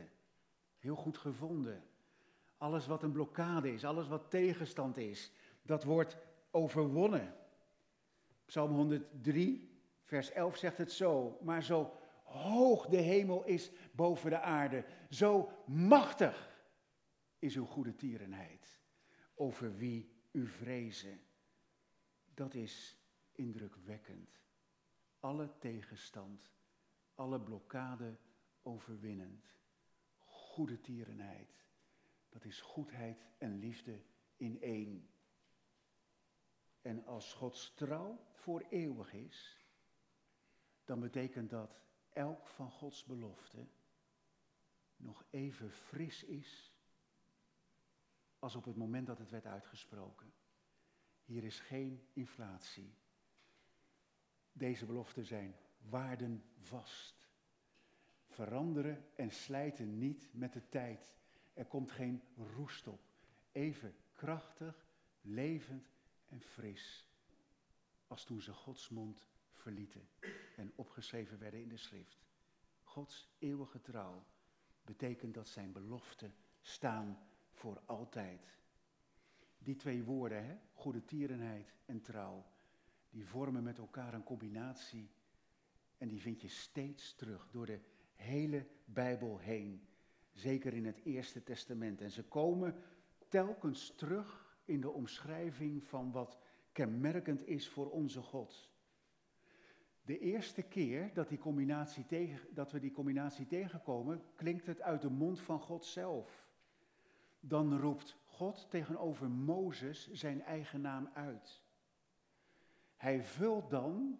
Heel 0.79 0.95
goed 0.95 1.17
gevonden. 1.17 1.83
Alles 2.57 2.87
wat 2.87 3.03
een 3.03 3.11
blokkade 3.11 3.73
is, 3.73 3.85
alles 3.85 4.07
wat 4.07 4.29
tegenstand 4.29 4.97
is, 4.97 5.31
dat 5.61 5.83
wordt 5.83 6.17
overwonnen. 6.51 7.35
Psalm 8.45 8.71
103, 8.71 9.81
vers 10.03 10.31
11 10.31 10.57
zegt 10.57 10.77
het 10.77 10.91
zo. 10.91 11.37
Maar 11.41 11.63
zo 11.63 11.91
hoog 12.27 12.87
de 12.87 12.97
hemel 12.97 13.43
is 13.45 13.71
boven 13.91 14.29
de 14.29 14.39
aarde, 14.39 14.85
zo 15.09 15.51
machtig 15.65 16.65
is 17.39 17.55
uw 17.55 17.65
goede 17.65 17.95
tierenheid. 17.95 18.81
Over 19.35 19.75
wie 19.75 20.11
u 20.31 20.47
vrezen. 20.47 21.21
Dat 22.33 22.53
is 22.53 22.97
indrukwekkend. 23.31 24.41
Alle 25.19 25.57
tegenstand, 25.57 26.51
alle 27.15 27.41
blokkade 27.41 28.17
overwinnend. 28.61 29.55
Goede 30.17 30.81
tierenheid. 30.81 31.65
Dat 32.29 32.45
is 32.45 32.61
goedheid 32.61 33.25
en 33.37 33.59
liefde 33.59 34.01
in 34.35 34.61
één. 34.61 35.09
En 36.81 37.05
als 37.05 37.33
Gods 37.33 37.73
trouw 37.73 38.19
voor 38.31 38.65
eeuwig 38.69 39.13
is, 39.13 39.65
dan 40.85 40.99
betekent 40.99 41.49
dat 41.49 41.86
elk 42.17 42.47
van 42.47 42.71
Gods 42.71 43.03
beloften 43.03 43.71
nog 44.95 45.25
even 45.29 45.71
fris 45.71 46.23
is 46.23 46.75
als 48.39 48.55
op 48.55 48.65
het 48.65 48.75
moment 48.75 49.07
dat 49.07 49.17
het 49.17 49.29
werd 49.29 49.45
uitgesproken. 49.45 50.33
Hier 51.25 51.43
is 51.43 51.59
geen 51.59 52.07
inflatie. 52.13 52.93
Deze 54.51 54.85
beloften 54.85 55.25
zijn 55.25 55.55
waardenvast. 55.77 57.29
Veranderen 58.27 59.05
en 59.15 59.31
slijten 59.31 59.97
niet 59.97 60.29
met 60.31 60.53
de 60.53 60.69
tijd. 60.69 61.15
Er 61.53 61.65
komt 61.65 61.91
geen 61.91 62.23
roest 62.55 62.87
op. 62.87 63.01
Even 63.51 63.95
krachtig, 64.13 64.87
levend 65.21 65.93
en 66.27 66.41
fris. 66.41 67.07
Als 68.07 68.23
toen 68.23 68.41
ze 68.41 68.53
Gods 68.53 68.89
mond 68.89 69.27
verlieten 69.57 70.07
en 70.55 70.71
opgeschreven 70.75 71.39
werden 71.39 71.61
in 71.61 71.69
de 71.69 71.77
schrift. 71.77 72.25
Gods 72.83 73.29
eeuwige 73.39 73.81
trouw 73.81 74.25
betekent 74.83 75.33
dat 75.33 75.47
zijn 75.47 75.71
beloften 75.71 76.33
staan 76.61 77.19
voor 77.51 77.81
altijd. 77.85 78.55
Die 79.57 79.75
twee 79.75 80.03
woorden, 80.03 80.45
hè, 80.45 80.57
goede 80.73 81.05
tierenheid 81.05 81.73
en 81.85 82.01
trouw, 82.01 82.45
die 83.09 83.25
vormen 83.25 83.63
met 83.63 83.77
elkaar 83.77 84.13
een 84.13 84.23
combinatie. 84.23 85.09
En 85.97 86.07
die 86.07 86.21
vind 86.21 86.41
je 86.41 86.47
steeds 86.47 87.15
terug 87.15 87.49
door 87.51 87.65
de 87.65 87.79
hele 88.15 88.67
Bijbel 88.85 89.37
heen. 89.37 89.87
Zeker 90.33 90.73
in 90.73 90.85
het 90.85 90.99
Eerste 91.03 91.43
Testament. 91.43 92.01
En 92.01 92.11
ze 92.11 92.23
komen 92.23 92.83
telkens 93.27 93.95
terug 93.95 94.57
in 94.65 94.81
de 94.81 94.89
omschrijving 94.89 95.83
van 95.83 96.11
wat 96.11 96.37
kenmerkend 96.71 97.47
is 97.47 97.69
voor 97.69 97.91
onze 97.91 98.21
God. 98.21 98.69
De 100.07 100.19
eerste 100.19 100.61
keer 100.61 101.13
dat, 101.13 101.29
die 101.29 101.37
combinatie 101.37 102.05
tegen, 102.05 102.47
dat 102.53 102.71
we 102.71 102.79
die 102.79 102.91
combinatie 102.91 103.47
tegenkomen, 103.47 104.23
klinkt 104.35 104.65
het 104.65 104.81
uit 104.81 105.01
de 105.01 105.09
mond 105.09 105.39
van 105.39 105.59
God 105.59 105.85
zelf 105.85 106.47
dan 107.39 107.79
roept 107.79 108.17
God 108.25 108.69
tegenover 108.69 109.29
Mozes 109.29 110.11
zijn 110.11 110.41
eigen 110.41 110.81
naam 110.81 111.09
uit. 111.13 111.61
Hij 112.95 113.23
vult 113.23 113.69
dan 113.69 114.19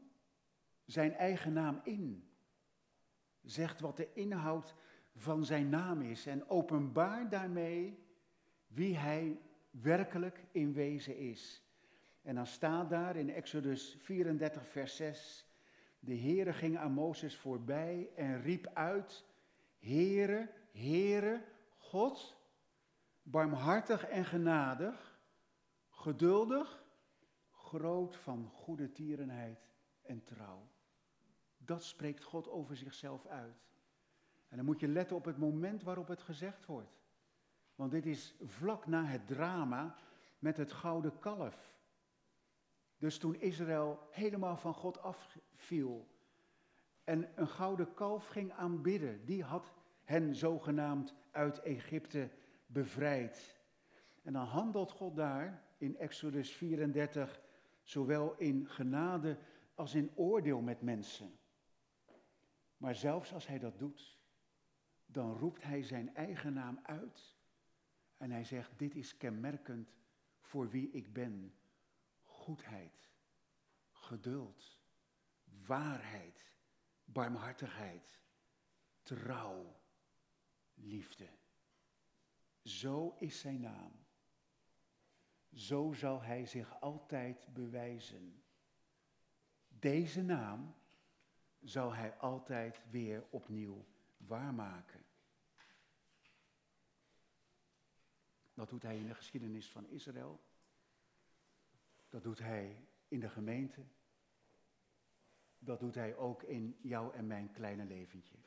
zijn 0.86 1.14
eigen 1.14 1.54
naam 1.54 1.82
in. 1.84 2.30
Zegt 3.44 3.80
wat 3.80 3.98
de 3.98 4.14
inhoud 4.14 4.76
van 5.16 5.46
zijn 5.46 5.70
naam 5.70 6.02
is 6.02 6.26
en 6.26 6.50
openbaart 6.50 7.32
daarmee 7.32 8.06
wie 8.68 8.98
hij 8.98 9.40
werkelijk 9.70 10.44
in 10.52 10.74
wezen 10.74 11.18
is. 11.18 11.62
En 12.22 12.36
dan 12.36 12.48
staat 12.48 12.90
daar 12.90 13.16
in 13.16 13.30
Exodus 13.30 13.98
34, 14.00 14.68
vers 14.68 14.96
6, 14.96 15.47
de 16.00 16.18
Heere 16.18 16.54
ging 16.54 16.78
aan 16.78 16.92
Mozes 16.92 17.38
voorbij 17.38 18.10
en 18.16 18.42
riep 18.42 18.68
uit, 18.74 19.26
Heere, 19.80 20.50
Heere, 20.72 21.44
God, 21.78 22.38
barmhartig 23.22 24.06
en 24.06 24.26
genadig, 24.26 25.20
geduldig, 25.90 26.84
groot 27.52 28.16
van 28.16 28.50
goede 28.54 28.92
tierenheid 28.92 29.70
en 30.02 30.24
trouw. 30.24 30.68
Dat 31.58 31.84
spreekt 31.84 32.24
God 32.24 32.50
over 32.50 32.78
zichzelf 32.78 33.26
uit. 33.26 33.68
En 34.48 34.58
dan 34.58 34.66
moet 34.66 34.80
je 34.80 34.88
letten 34.88 35.16
op 35.16 35.26
het 35.26 35.38
moment 35.38 35.84
waarop 35.84 36.08
het 36.08 36.22
gezegd 36.22 36.66
wordt. 36.66 36.98
Want 37.76 37.92
dit 37.92 38.06
is 38.06 38.36
vlak 38.42 38.88
na 38.88 39.04
het 39.06 39.28
drama 39.28 39.96
met 40.40 40.58
het 40.58 40.72
gouden 40.72 41.20
kalf. 41.20 41.76
Dus 42.98 43.18
toen 43.18 43.40
Israël 43.40 44.00
helemaal 44.12 44.58
van 44.58 44.74
God 44.74 45.02
afviel 45.02 46.08
en 47.04 47.32
een 47.36 47.48
gouden 47.48 47.94
kalf 47.94 48.28
ging 48.28 48.52
aanbidden, 48.52 49.26
die 49.26 49.44
had 49.44 49.74
hen 50.04 50.36
zogenaamd 50.36 51.14
uit 51.32 51.62
Egypte 51.62 52.30
bevrijd. 52.66 53.62
En 54.24 54.34
dan 54.34 54.46
handelt 54.46 54.92
God 54.92 55.16
daar 55.16 55.64
in 55.78 55.98
Exodus 55.98 56.52
34 56.52 57.42
zowel 57.84 58.36
in 58.38 58.68
genade 58.70 59.38
als 59.76 59.96
in 59.96 60.12
oordeel 60.16 60.62
met 60.62 60.82
mensen. 60.82 61.40
Maar 62.78 62.96
zelfs 62.96 63.34
als 63.34 63.48
hij 63.48 63.60
dat 63.60 63.80
doet, 63.80 64.18
dan 65.06 65.38
roept 65.38 65.64
hij 65.64 65.84
zijn 65.84 66.16
eigen 66.16 66.54
naam 66.54 66.80
uit. 66.84 67.36
En 68.18 68.32
hij 68.32 68.44
zegt, 68.44 68.80
dit 68.80 68.96
is 68.96 69.18
kenmerkend 69.18 69.96
voor 70.40 70.70
wie 70.70 70.92
ik 70.92 71.14
ben. 71.14 71.54
Goedheid, 72.48 73.10
geduld, 73.92 74.78
waarheid, 75.66 76.52
barmhartigheid, 77.06 78.20
trouw, 79.02 79.82
liefde. 80.74 81.30
Zo 82.64 83.16
is 83.20 83.40
zijn 83.40 83.60
naam. 83.60 83.92
Zo 85.54 85.94
zal 85.94 86.22
hij 86.22 86.46
zich 86.46 86.82
altijd 86.82 87.54
bewijzen. 87.54 88.44
Deze 89.68 90.22
naam 90.22 90.76
zal 91.60 91.94
hij 91.94 92.18
altijd 92.18 92.82
weer 92.90 93.26
opnieuw 93.30 93.86
waarmaken. 94.18 95.06
Dat 98.54 98.70
doet 98.70 98.84
hij 98.84 98.98
in 98.98 99.08
de 99.08 99.16
geschiedenis 99.16 99.72
van 99.72 99.88
Israël. 99.88 100.47
Dat 102.10 102.24
doet 102.24 102.40
hij 102.40 102.88
in 103.08 103.20
de 103.20 103.30
gemeente. 103.30 103.86
Dat 105.60 105.80
doet 105.80 105.96
hij 105.96 106.16
ook 106.16 106.44
in 106.44 106.78
jou 106.82 107.14
en 107.14 107.28
mijn 107.28 107.52
kleine 107.52 107.86
leventje. 107.86 108.38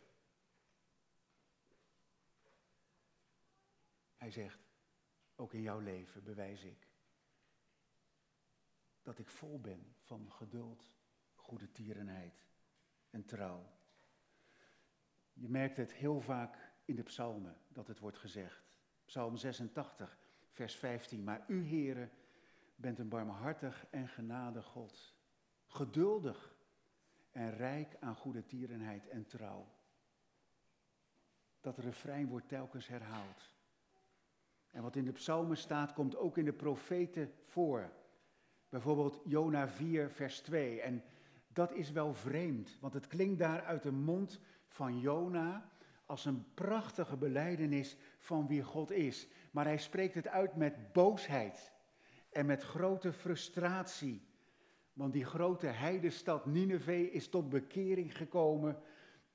Hij 4.16 4.30
zegt, 4.30 4.68
ook 5.34 5.52
in 5.52 5.62
jouw 5.62 5.78
leven 5.78 6.22
bewijs 6.22 6.62
ik 6.62 6.90
dat 9.02 9.18
ik 9.18 9.28
vol 9.28 9.60
ben 9.60 9.94
van 10.00 10.32
geduld, 10.32 10.92
goede 11.34 11.72
tierenheid 11.72 12.46
en 13.10 13.24
trouw. 13.24 13.72
Je 15.32 15.48
merkt 15.48 15.76
het 15.76 15.92
heel 15.92 16.20
vaak 16.20 16.72
in 16.84 16.96
de 16.96 17.02
psalmen 17.02 17.56
dat 17.68 17.86
het 17.86 17.98
wordt 17.98 18.18
gezegd. 18.18 18.62
Psalm 19.04 19.36
86, 19.36 20.18
vers 20.50 20.76
15. 20.76 21.24
Maar 21.24 21.44
u, 21.48 21.62
heren, 21.62 22.10
bent 22.80 22.98
een 22.98 23.08
barmhartig 23.08 23.86
en 23.90 24.08
genadig 24.08 24.66
God. 24.66 25.14
Geduldig 25.66 26.54
en 27.30 27.56
rijk 27.56 27.96
aan 28.00 28.14
goede 28.14 28.44
tierenheid 28.44 29.08
en 29.08 29.26
trouw. 29.26 29.66
Dat 31.60 31.78
refrein 31.78 32.28
wordt 32.28 32.48
telkens 32.48 32.88
herhaald. 32.88 33.54
En 34.70 34.82
wat 34.82 34.96
in 34.96 35.04
de 35.04 35.12
psalmen 35.12 35.56
staat, 35.56 35.92
komt 35.92 36.16
ook 36.16 36.38
in 36.38 36.44
de 36.44 36.52
profeten 36.52 37.32
voor. 37.44 37.92
Bijvoorbeeld 38.68 39.20
Jona 39.24 39.68
4, 39.68 40.10
vers 40.10 40.40
2. 40.40 40.80
En 40.80 41.02
dat 41.48 41.72
is 41.72 41.90
wel 41.90 42.14
vreemd, 42.14 42.78
want 42.80 42.94
het 42.94 43.06
klinkt 43.06 43.38
daar 43.38 43.64
uit 43.64 43.82
de 43.82 43.92
mond 43.92 44.40
van 44.68 44.98
Jona 44.98 45.70
als 46.06 46.24
een 46.24 46.54
prachtige 46.54 47.16
beleidenis 47.16 47.96
van 48.18 48.46
wie 48.46 48.62
God 48.62 48.90
is. 48.90 49.28
Maar 49.50 49.64
hij 49.64 49.78
spreekt 49.78 50.14
het 50.14 50.28
uit 50.28 50.56
met 50.56 50.92
boosheid 50.92 51.72
en 52.30 52.46
met 52.46 52.62
grote 52.62 53.12
frustratie. 53.12 54.22
Want 54.92 55.12
die 55.12 55.24
grote 55.24 55.66
heidestad 55.66 56.46
Nineveh 56.46 57.14
is 57.14 57.28
tot 57.28 57.48
bekering 57.48 58.16
gekomen. 58.16 58.78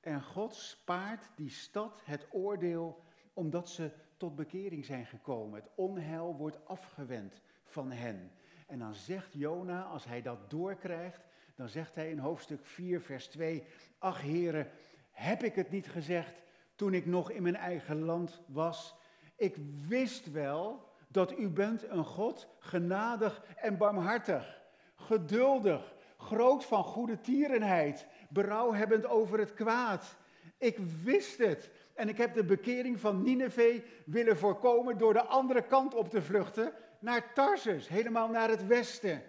En 0.00 0.22
God 0.22 0.54
spaart 0.54 1.28
die 1.36 1.50
stad 1.50 2.00
het 2.04 2.26
oordeel 2.30 3.02
omdat 3.32 3.68
ze 3.68 3.90
tot 4.16 4.36
bekering 4.36 4.84
zijn 4.84 5.06
gekomen. 5.06 5.60
Het 5.60 5.70
onheil 5.74 6.36
wordt 6.36 6.66
afgewend 6.66 7.40
van 7.64 7.90
hen. 7.90 8.30
En 8.66 8.78
dan 8.78 8.94
zegt 8.94 9.32
Jona, 9.32 9.82
als 9.82 10.04
hij 10.04 10.22
dat 10.22 10.50
doorkrijgt, 10.50 11.26
dan 11.54 11.68
zegt 11.68 11.94
hij 11.94 12.10
in 12.10 12.18
hoofdstuk 12.18 12.66
4, 12.66 13.00
vers 13.00 13.26
2, 13.26 13.64
ach 13.98 14.20
heren, 14.20 14.70
heb 15.10 15.42
ik 15.42 15.54
het 15.54 15.70
niet 15.70 15.88
gezegd 15.88 16.42
toen 16.74 16.94
ik 16.94 17.06
nog 17.06 17.30
in 17.30 17.42
mijn 17.42 17.56
eigen 17.56 18.00
land 18.00 18.42
was? 18.46 18.94
Ik 19.36 19.56
wist 19.86 20.32
wel 20.32 20.85
dat 21.06 21.38
u 21.38 21.48
bent 21.48 21.88
een 21.88 22.04
God, 22.04 22.48
genadig 22.58 23.42
en 23.56 23.76
barmhartig, 23.76 24.62
geduldig, 24.94 25.94
groot 26.16 26.64
van 26.64 26.84
goede 26.84 27.20
tierenheid, 27.20 28.06
berouwhebbend 28.28 29.06
over 29.06 29.38
het 29.38 29.54
kwaad. 29.54 30.16
Ik 30.58 30.78
wist 31.02 31.38
het. 31.38 31.70
En 31.94 32.08
ik 32.08 32.16
heb 32.16 32.34
de 32.34 32.44
bekering 32.44 33.00
van 33.00 33.22
Nineveh 33.22 33.82
willen 34.04 34.36
voorkomen 34.36 34.98
door 34.98 35.12
de 35.12 35.24
andere 35.24 35.62
kant 35.62 35.94
op 35.94 36.08
te 36.08 36.22
vluchten 36.22 36.72
naar 36.98 37.32
Tarsus, 37.32 37.88
helemaal 37.88 38.28
naar 38.28 38.48
het 38.48 38.66
westen. 38.66 39.22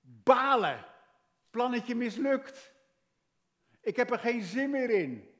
Balen, 0.00 0.84
plannetje 1.50 1.94
mislukt. 1.94 2.72
Ik 3.80 3.96
heb 3.96 4.10
er 4.10 4.18
geen 4.18 4.42
zin 4.42 4.70
meer 4.70 4.90
in. 4.90 5.30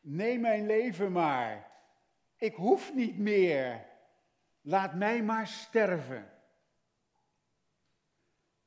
Neem 0.00 0.40
mijn 0.40 0.66
leven 0.66 1.12
maar. 1.12 1.70
Ik 2.36 2.54
hoef 2.54 2.94
niet 2.94 3.18
meer. 3.18 3.86
Laat 4.66 4.94
mij 4.94 5.22
maar 5.22 5.46
sterven. 5.46 6.30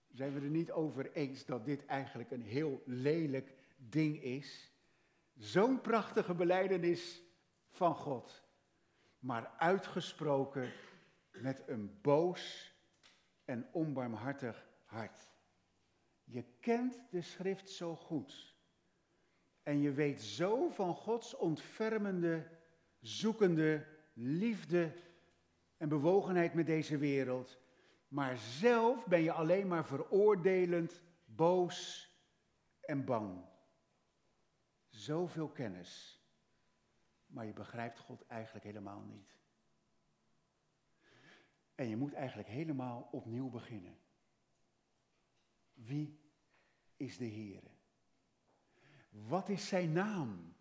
Zijn 0.08 0.34
we 0.34 0.40
er 0.40 0.50
niet 0.50 0.72
over 0.72 1.12
eens 1.12 1.46
dat 1.46 1.66
dit 1.66 1.86
eigenlijk 1.86 2.32
een 2.32 2.42
heel 2.42 2.82
lelijk 2.86 3.54
ding 3.78 4.24
is? 4.24 4.72
Zo'n 5.36 5.82
prachtige 5.82 6.34
beleidenis 6.34 7.24
van 7.70 7.96
God, 7.96 8.44
maar 9.20 9.52
uitgesproken 9.58 10.72
met 11.32 11.64
een 11.68 12.00
boos 12.02 12.74
en 13.46 13.68
onbarmhartig 13.72 14.68
hart. 14.86 15.30
Je 16.24 16.44
kent 16.60 17.02
de 17.10 17.22
schrift 17.22 17.70
zo 17.70 17.96
goed 17.96 18.56
en 19.64 19.82
je 19.82 19.92
weet 19.92 20.22
zo 20.22 20.70
van 20.70 20.96
Gods 20.96 21.36
ontfermende, 21.36 22.48
zoekende 23.00 23.86
liefde 24.14 24.94
en 25.78 25.90
bewogenheid 25.90 26.54
met 26.54 26.66
deze 26.66 26.98
wereld, 26.98 27.60
maar 28.08 28.38
zelf 28.38 29.06
ben 29.06 29.22
je 29.22 29.32
alleen 29.32 29.68
maar 29.68 29.86
veroordelend, 29.86 31.02
boos 31.26 32.12
en 32.82 33.06
bang. 33.06 33.46
Zoveel 34.88 35.50
kennis, 35.50 36.22
maar 37.26 37.46
je 37.46 37.54
begrijpt 37.54 38.00
God 38.00 38.26
eigenlijk 38.26 38.66
helemaal 38.66 39.02
niet. 39.02 39.38
En 41.76 41.88
je 41.88 41.98
moet 41.98 42.14
eigenlijk 42.14 42.48
helemaal 42.48 43.08
opnieuw 43.12 43.50
beginnen. 43.50 43.98
Wie 45.74 46.20
is 46.96 47.18
de 47.18 47.26
Heer? 47.26 47.64
Wat 49.10 49.50
is 49.50 49.68
zijn 49.68 49.92
naam? 49.92 50.56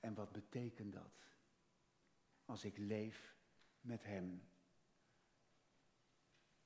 En 0.00 0.14
wat 0.14 0.32
betekent 0.32 0.92
dat 0.92 1.29
als 2.50 2.64
ik 2.64 2.78
leef 2.78 3.36
met 3.80 4.04
Hem? 4.04 4.48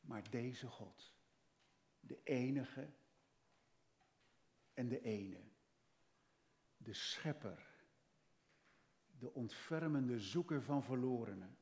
Maar 0.00 0.30
deze 0.30 0.68
God, 0.68 1.14
de 2.00 2.20
enige 2.22 2.92
en 4.74 4.88
de 4.88 5.00
ene, 5.00 5.40
de 6.76 6.92
schepper, 6.92 7.72
de 9.18 9.32
ontfermende 9.32 10.20
zoeker 10.20 10.62
van 10.62 10.82
verlorenen, 10.82 11.58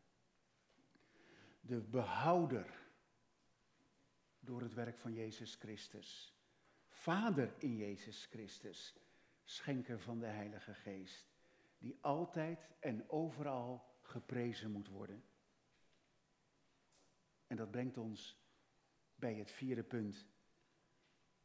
de 1.60 1.80
behouder 1.80 2.90
door 4.40 4.60
het 4.60 4.74
werk 4.74 4.98
van 4.98 5.12
Jezus 5.12 5.54
Christus, 5.54 6.36
Vader 6.88 7.54
in 7.58 7.76
Jezus 7.76 8.26
Christus, 8.26 8.96
schenker 9.44 10.00
van 10.00 10.18
de 10.18 10.26
Heilige 10.26 10.74
Geest, 10.74 11.30
die 11.78 11.98
altijd 12.00 12.68
en 12.80 13.10
overal 13.10 13.90
geprezen 14.02 14.70
moet 14.70 14.88
worden. 14.88 15.24
En 17.46 17.56
dat 17.56 17.70
brengt 17.70 17.98
ons 17.98 18.40
bij 19.14 19.34
het 19.34 19.50
vierde 19.50 19.82
punt, 19.82 20.26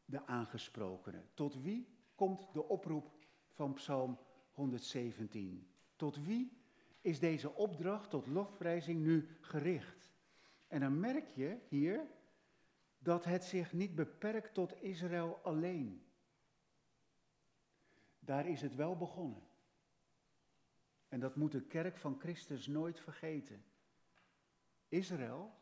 de 0.05 0.25
aangesprokene. 0.25 1.23
Tot 1.33 1.61
wie 1.61 1.87
komt 2.15 2.53
de 2.53 2.67
oproep 2.67 3.11
van 3.51 3.73
Psalm 3.73 4.19
117? 4.51 5.67
Tot 5.95 6.23
wie 6.25 6.57
is 7.01 7.19
deze 7.19 7.53
opdracht 7.53 8.09
tot 8.09 8.27
lofprijzing 8.27 9.01
nu 9.01 9.37
gericht? 9.41 10.11
En 10.67 10.79
dan 10.79 10.99
merk 10.99 11.27
je 11.27 11.57
hier 11.67 12.07
dat 12.97 13.25
het 13.25 13.43
zich 13.43 13.73
niet 13.73 13.95
beperkt 13.95 14.53
tot 14.53 14.81
Israël 14.81 15.39
alleen. 15.43 16.05
Daar 18.19 18.47
is 18.47 18.61
het 18.61 18.75
wel 18.75 18.97
begonnen. 18.97 19.43
En 21.17 21.23
dat 21.23 21.35
moet 21.35 21.51
de 21.51 21.61
kerk 21.61 21.97
van 21.97 22.19
Christus 22.19 22.67
nooit 22.67 22.99
vergeten. 22.99 23.65
Israël 24.87 25.53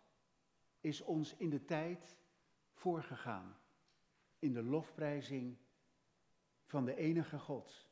is 0.79 1.01
ons 1.01 1.35
in 1.35 1.49
de 1.49 1.65
tijd 1.65 2.17
voorgegaan 2.73 3.57
in 4.39 4.53
de 4.53 4.63
lofprijzing 4.63 5.57
van 6.65 6.85
de 6.85 6.95
enige 6.95 7.39
God. 7.39 7.89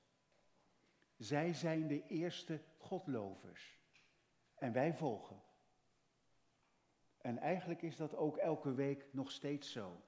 Zij 1.18 1.54
zijn 1.54 1.88
de 1.88 2.08
eerste 2.08 2.62
godlovers 2.78 3.80
en 4.56 4.74
wij 4.74 4.94
volgen. 4.94 5.42
En 7.18 7.38
eigenlijk 7.38 7.82
is 7.82 7.96
dat 7.96 8.16
ook 8.16 8.38
elke 8.38 8.74
week 8.74 9.08
nog 9.12 9.32
steeds 9.32 9.72
zo. 9.72 10.02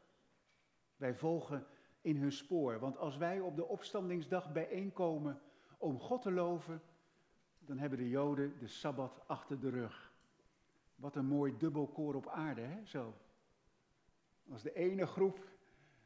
Wij 0.95 1.15
volgen 1.15 1.67
in 2.01 2.17
hun 2.17 2.31
spoor. 2.31 2.79
Want 2.79 2.97
als 2.97 3.17
wij 3.17 3.39
op 3.39 3.55
de 3.55 3.67
opstandingsdag 3.67 4.51
bijeenkomen 4.51 5.41
om 5.77 5.99
God 5.99 6.21
te 6.21 6.31
loven, 6.31 6.81
dan 7.67 7.78
hebben 7.78 7.97
de 7.99 8.10
Joden 8.10 8.60
de 8.60 8.67
Sabbat 8.67 9.28
achter 9.28 9.60
de 9.60 9.69
rug. 9.69 10.13
Wat 10.95 11.15
een 11.15 11.25
mooi 11.25 11.58
dubbelkoor 11.58 12.15
op 12.15 12.28
aarde, 12.28 12.62
hè? 12.62 12.86
Zo. 12.86 13.13
Als 14.49 14.62
de 14.62 14.73
ene 14.73 15.06
groep 15.06 15.49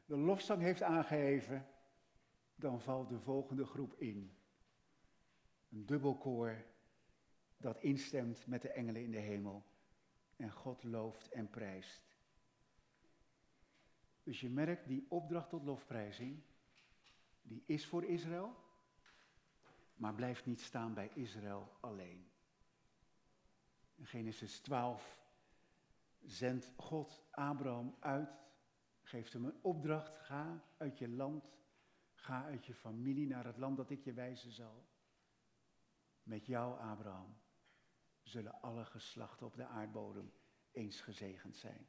de 0.06 0.17
lofzang 0.17 0.62
heeft 0.62 0.82
aangeheven, 0.82 1.67
dan 2.56 2.82
valt 2.82 3.10
de 3.10 3.19
volgende 3.19 3.65
groep 3.65 3.93
in. 3.93 4.32
Een 5.69 5.86
dubbelkoor 5.86 6.65
dat 7.58 7.82
instemt 7.82 8.48
met 8.48 8.62
de 8.62 8.69
engelen 8.69 9.04
in 9.04 9.12
de 9.12 9.17
hemel 9.17 9.63
en 10.36 10.52
God 10.52 10.84
looft 10.84 11.30
en 11.30 11.50
prijst. 11.50 12.17
Dus 14.24 14.39
je 14.41 14.50
merkt, 14.50 14.88
die 14.88 15.06
opdracht 15.10 15.50
tot 15.50 15.63
lofprijzing, 15.63 16.41
die 17.41 17.63
is 17.65 17.86
voor 17.86 18.04
Israël, 18.04 18.56
maar 19.99 20.13
blijft 20.13 20.45
niet 20.45 20.62
staan 20.62 20.93
bij 20.93 21.12
Israël 21.13 21.77
alleen. 21.79 22.31
In 23.95 24.05
Genesis 24.05 24.59
12 24.59 25.19
zendt 26.25 26.71
God 26.75 27.23
Abraham 27.31 27.95
uit, 27.99 28.29
geeft 29.01 29.33
hem 29.33 29.45
een 29.45 29.59
opdracht, 29.62 30.17
ga 30.17 30.63
uit 30.77 30.97
je 30.97 31.09
land, 31.09 31.57
ga 32.13 32.43
uit 32.43 32.65
je 32.65 32.73
familie 32.73 33.27
naar 33.27 33.45
het 33.45 33.57
land 33.57 33.77
dat 33.77 33.89
ik 33.89 34.03
je 34.03 34.13
wijzen 34.13 34.51
zal. 34.51 34.88
Met 36.23 36.45
jou, 36.45 36.79
Abraham, 36.79 37.38
zullen 38.21 38.62
alle 38.62 38.85
geslachten 38.85 39.45
op 39.45 39.55
de 39.55 39.65
aardbodem 39.65 40.31
eens 40.71 41.01
gezegend 41.01 41.55
zijn. 41.55 41.88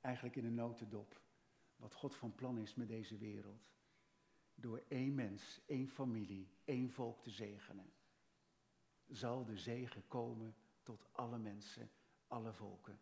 Eigenlijk 0.00 0.36
in 0.36 0.44
een 0.44 0.54
notendop 0.54 1.20
wat 1.76 1.94
God 1.94 2.14
van 2.14 2.34
plan 2.34 2.58
is 2.58 2.74
met 2.74 2.88
deze 2.88 3.18
wereld. 3.18 3.70
Door 4.54 4.82
één 4.88 5.14
mens, 5.14 5.60
één 5.66 5.88
familie, 5.88 6.48
één 6.64 6.90
volk 6.90 7.22
te 7.22 7.30
zegenen, 7.30 7.92
zal 9.08 9.44
de 9.44 9.56
zegen 9.56 10.06
komen 10.08 10.54
tot 10.82 11.06
alle 11.12 11.38
mensen, 11.38 11.90
alle 12.26 12.52
volken, 12.52 12.98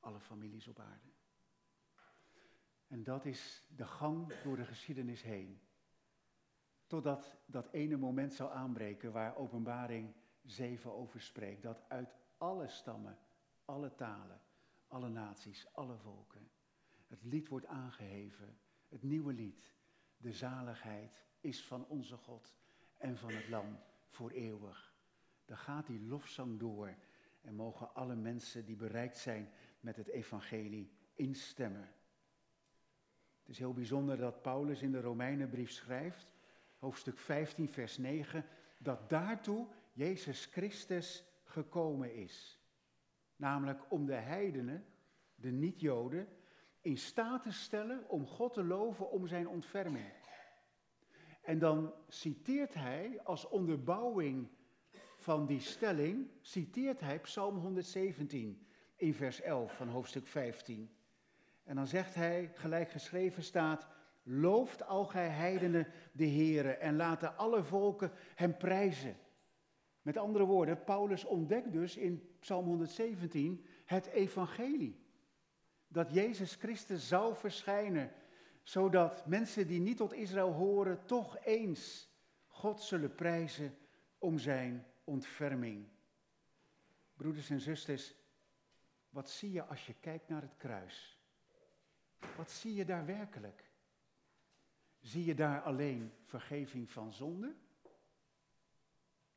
alle 0.00 0.20
families 0.20 0.68
op 0.68 0.78
aarde. 0.78 1.12
En 2.86 3.04
dat 3.04 3.24
is 3.24 3.66
de 3.76 3.86
gang 3.86 4.40
door 4.42 4.56
de 4.56 4.64
geschiedenis 4.64 5.22
heen. 5.22 5.60
Totdat 6.86 7.36
dat 7.46 7.68
ene 7.72 7.96
moment 7.96 8.32
zou 8.34 8.52
aanbreken 8.52 9.12
waar 9.12 9.36
openbaring 9.36 10.14
7 10.42 10.92
over 10.92 11.20
spreekt. 11.20 11.62
Dat 11.62 11.82
uit 11.88 12.14
alle 12.36 12.68
stammen, 12.68 13.18
alle 13.64 13.94
talen, 13.94 14.40
alle 14.86 15.08
naties, 15.08 15.66
alle 15.72 15.98
volken. 15.98 16.50
Het 17.06 17.24
lied 17.24 17.48
wordt 17.48 17.66
aangeheven, 17.66 18.58
het 18.88 19.02
nieuwe 19.02 19.32
lied. 19.32 19.72
De 20.24 20.32
zaligheid 20.32 21.24
is 21.40 21.64
van 21.64 21.86
onze 21.86 22.16
God 22.16 22.54
en 22.96 23.16
van 23.18 23.32
het 23.32 23.48
Lam 23.48 23.78
voor 24.08 24.30
eeuwig. 24.30 24.94
Dan 25.44 25.56
gaat 25.56 25.86
die 25.86 26.06
lofzang 26.06 26.58
door 26.58 26.94
en 27.40 27.54
mogen 27.54 27.94
alle 27.94 28.14
mensen 28.14 28.64
die 28.64 28.76
bereikt 28.76 29.18
zijn 29.18 29.50
met 29.80 29.96
het 29.96 30.08
evangelie 30.08 30.90
instemmen. 31.14 31.88
Het 33.38 33.48
is 33.48 33.58
heel 33.58 33.72
bijzonder 33.72 34.16
dat 34.16 34.42
Paulus 34.42 34.82
in 34.82 34.92
de 34.92 35.00
Romeinenbrief 35.00 35.70
schrijft, 35.70 36.32
hoofdstuk 36.78 37.18
15, 37.18 37.68
vers 37.68 37.98
9, 37.98 38.46
dat 38.78 39.10
daartoe 39.10 39.66
Jezus 39.92 40.46
Christus 40.46 41.24
gekomen 41.44 42.14
is. 42.14 42.60
Namelijk 43.36 43.90
om 43.90 44.06
de 44.06 44.14
heidenen, 44.14 44.84
de 45.34 45.50
niet-Joden, 45.50 46.28
in 46.84 46.98
staat 46.98 47.42
te 47.42 47.52
stellen 47.52 48.08
om 48.08 48.26
God 48.26 48.52
te 48.52 48.64
loven 48.64 49.10
om 49.10 49.26
zijn 49.26 49.48
ontferming. 49.48 50.12
En 51.42 51.58
dan 51.58 51.92
citeert 52.08 52.74
hij 52.74 53.20
als 53.22 53.48
onderbouwing 53.48 54.48
van 55.16 55.46
die 55.46 55.60
stelling, 55.60 56.30
citeert 56.40 57.00
hij 57.00 57.20
Psalm 57.20 57.56
117 57.56 58.66
in 58.96 59.14
vers 59.14 59.40
11 59.40 59.76
van 59.76 59.88
hoofdstuk 59.88 60.26
15. 60.26 60.90
En 61.64 61.76
dan 61.76 61.86
zegt 61.86 62.14
hij, 62.14 62.50
gelijk 62.54 62.90
geschreven 62.90 63.42
staat, 63.42 63.88
looft 64.22 64.86
al 64.86 65.04
gij 65.04 65.28
heidenen 65.28 65.86
de 66.12 66.28
Heere 66.28 66.72
en 66.72 66.96
laten 66.96 67.36
alle 67.36 67.62
volken 67.62 68.12
hem 68.34 68.56
prijzen. 68.56 69.16
Met 70.02 70.16
andere 70.16 70.44
woorden, 70.44 70.84
Paulus 70.84 71.24
ontdekt 71.24 71.72
dus 71.72 71.96
in 71.96 72.28
Psalm 72.40 72.66
117 72.66 73.64
het 73.84 74.06
evangelie. 74.06 75.03
Dat 75.94 76.12
Jezus 76.12 76.54
Christus 76.54 77.08
zou 77.08 77.36
verschijnen, 77.36 78.12
zodat 78.62 79.26
mensen 79.26 79.66
die 79.66 79.80
niet 79.80 79.96
tot 79.96 80.12
Israël 80.12 80.52
horen 80.52 81.06
toch 81.06 81.38
eens 81.38 82.08
God 82.46 82.82
zullen 82.82 83.14
prijzen 83.14 83.78
om 84.18 84.38
zijn 84.38 84.86
ontferming. 85.04 85.88
Broeders 87.16 87.50
en 87.50 87.60
zusters, 87.60 88.14
wat 89.08 89.30
zie 89.30 89.52
je 89.52 89.64
als 89.64 89.86
je 89.86 89.94
kijkt 90.00 90.28
naar 90.28 90.42
het 90.42 90.56
kruis? 90.56 91.18
Wat 92.36 92.50
zie 92.50 92.74
je 92.74 92.84
daar 92.84 93.06
werkelijk? 93.06 93.70
Zie 95.00 95.24
je 95.24 95.34
daar 95.34 95.62
alleen 95.62 96.12
vergeving 96.24 96.90
van 96.90 97.12
zonde? 97.12 97.54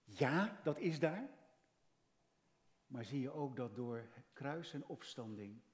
Ja, 0.04 0.60
dat 0.64 0.78
is 0.78 1.00
daar. 1.00 1.30
Maar 2.88 3.06
zie 3.06 3.22
je 3.22 3.32
ook 3.32 3.56
dat 3.56 3.76
door 3.76 4.08
kruis 4.34 4.74
en 4.74 4.86
opstanding 4.86 5.66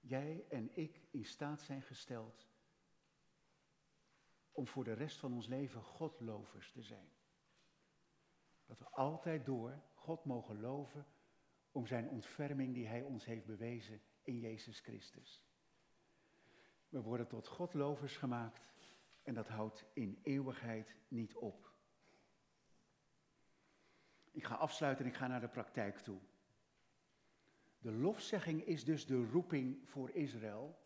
jij 0.00 0.44
en 0.48 0.76
ik 0.76 1.00
in 1.10 1.24
staat 1.24 1.62
zijn 1.62 1.82
gesteld 1.82 2.48
om 4.52 4.66
voor 4.66 4.84
de 4.84 4.92
rest 4.92 5.18
van 5.18 5.32
ons 5.32 5.46
leven 5.46 5.82
Godlovers 5.82 6.72
te 6.72 6.82
zijn. 6.82 7.12
Dat 8.66 8.78
we 8.78 8.88
altijd 8.88 9.44
door 9.44 9.82
God 9.94 10.24
mogen 10.24 10.60
loven 10.60 11.06
om 11.72 11.86
zijn 11.86 12.08
ontferming 12.08 12.74
die 12.74 12.86
hij 12.86 13.02
ons 13.02 13.24
heeft 13.24 13.46
bewezen 13.46 14.02
in 14.22 14.38
Jezus 14.38 14.80
Christus. 14.80 15.44
We 16.88 17.00
worden 17.00 17.26
tot 17.26 17.48
Godlovers 17.48 18.16
gemaakt 18.16 18.68
en 19.22 19.34
dat 19.34 19.48
houdt 19.48 19.84
in 19.92 20.18
eeuwigheid 20.22 20.96
niet 21.08 21.34
op. 21.34 21.72
Ik 24.30 24.44
ga 24.44 24.54
afsluiten 24.54 25.04
en 25.04 25.10
ik 25.10 25.16
ga 25.16 25.26
naar 25.26 25.40
de 25.40 25.48
praktijk 25.48 25.98
toe. 25.98 26.20
De 27.80 27.92
lofzegging 27.92 28.64
is 28.64 28.84
dus 28.84 29.06
de 29.06 29.26
roeping 29.26 29.88
voor 29.88 30.10
Israël, 30.10 30.78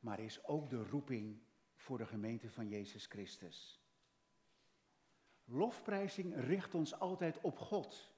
maar 0.00 0.20
is 0.20 0.44
ook 0.44 0.70
de 0.70 0.82
roeping 0.82 1.42
voor 1.74 1.98
de 1.98 2.06
gemeente 2.06 2.50
van 2.50 2.68
Jezus 2.68 3.06
Christus. 3.06 3.80
Lofprijzing 5.44 6.34
richt 6.36 6.74
ons 6.74 6.98
altijd 6.98 7.40
op 7.40 7.58
God, 7.58 8.12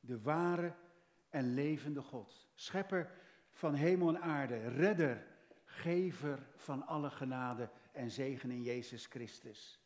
de 0.00 0.20
ware 0.20 0.74
en 1.28 1.54
levende 1.54 2.02
God, 2.02 2.48
schepper 2.54 3.22
van 3.50 3.74
hemel 3.74 4.08
en 4.08 4.20
aarde, 4.20 4.68
redder, 4.68 5.26
gever 5.64 6.48
van 6.56 6.86
alle 6.86 7.10
genade 7.10 7.70
en 7.92 8.10
zegen 8.10 8.50
in 8.50 8.62
Jezus 8.62 9.06
Christus. 9.06 9.80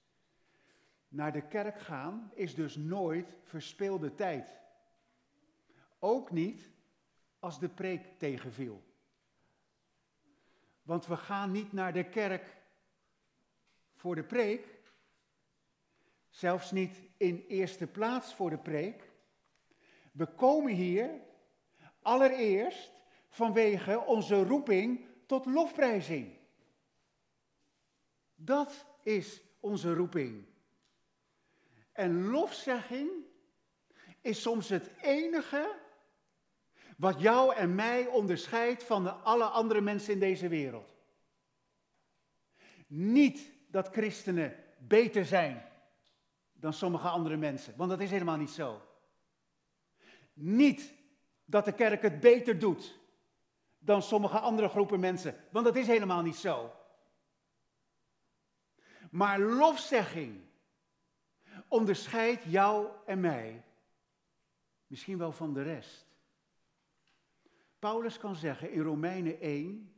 Naar 1.09 1.33
de 1.33 1.49
kerk 1.49 1.81
gaan 1.81 2.31
is 2.35 2.55
dus 2.55 2.77
nooit 2.77 3.37
verspeelde 3.43 4.15
tijd. 4.15 4.57
Ook 5.99 6.31
niet 6.31 6.71
als 7.39 7.59
de 7.59 7.69
preek 7.69 8.19
tegenviel. 8.19 8.83
Want 10.83 11.07
we 11.07 11.17
gaan 11.17 11.51
niet 11.51 11.73
naar 11.73 11.93
de 11.93 12.05
kerk 12.05 12.57
voor 13.95 14.15
de 14.15 14.25
preek, 14.25 14.67
zelfs 16.29 16.71
niet 16.71 17.01
in 17.17 17.45
eerste 17.49 17.87
plaats 17.87 18.35
voor 18.35 18.51
de 18.51 18.59
preek. 18.59 19.11
We 20.13 20.27
komen 20.27 20.73
hier 20.73 21.11
allereerst 22.03 22.93
vanwege 23.29 24.01
onze 24.01 24.45
roeping 24.45 25.07
tot 25.27 25.47
lofprijzing. 25.47 26.39
Dat 28.35 28.87
is 29.03 29.43
onze 29.61 29.95
roeping. 29.95 30.47
En 31.93 32.25
lofzegging 32.25 33.11
is 34.21 34.43
soms 34.43 34.69
het 34.69 34.91
enige 35.03 35.79
wat 36.99 37.21
jou 37.21 37.55
en 37.55 37.75
mij 37.75 38.07
onderscheidt 38.07 38.85
van 38.85 39.03
de 39.03 39.11
alle 39.11 39.45
andere 39.45 39.81
mensen 39.81 40.13
in 40.13 40.21
deze 40.21 40.49
wereld. 40.49 40.95
Niet 42.87 43.53
dat 43.69 43.89
christenen 43.89 44.57
beter 44.79 45.25
zijn 45.25 45.69
dan 46.53 46.73
sommige 46.73 47.09
andere 47.09 47.37
mensen, 47.37 47.77
want 47.77 47.91
dat 47.91 48.01
is 48.01 48.11
helemaal 48.11 48.37
niet 48.37 48.51
zo. 48.51 48.83
Niet 50.33 50.95
dat 51.45 51.65
de 51.65 51.73
kerk 51.73 52.03
het 52.03 52.21
beter 52.21 52.59
doet 52.59 52.99
dan 53.79 54.03
sommige 54.03 54.39
andere 54.39 54.69
groepen 54.69 55.01
mensen, 55.01 55.35
want 55.51 55.65
dat 55.65 55.77
is 55.77 55.87
helemaal 55.87 56.23
niet 56.23 56.37
zo. 56.37 56.73
Maar 59.11 59.41
lofzegging 59.41 60.41
onderscheidt 61.69 62.43
jou 62.45 62.89
en 63.07 63.21
mij 63.21 63.65
misschien 64.87 65.19
wel 65.19 65.33
van 65.33 65.55
de 65.55 65.63
rest. 65.63 66.08
Paulus 67.79 68.19
kan 68.19 68.37
zeggen 68.37 68.71
in 68.71 68.83
Romeinen 68.83 69.41
1, 69.41 69.93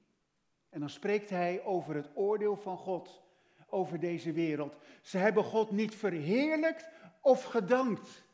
En 0.68 0.80
dan 0.80 0.90
spreekt 0.90 1.30
hij 1.30 1.64
over 1.64 1.94
het 1.94 2.10
oordeel 2.14 2.56
van 2.56 2.76
God 2.76 3.22
over 3.66 4.00
deze 4.00 4.32
wereld. 4.32 4.76
Ze 5.02 5.18
hebben 5.18 5.44
God 5.44 5.70
niet 5.70 5.94
verheerlijkt 5.94 6.88
of 7.20 7.42
gedankt. 7.44 8.24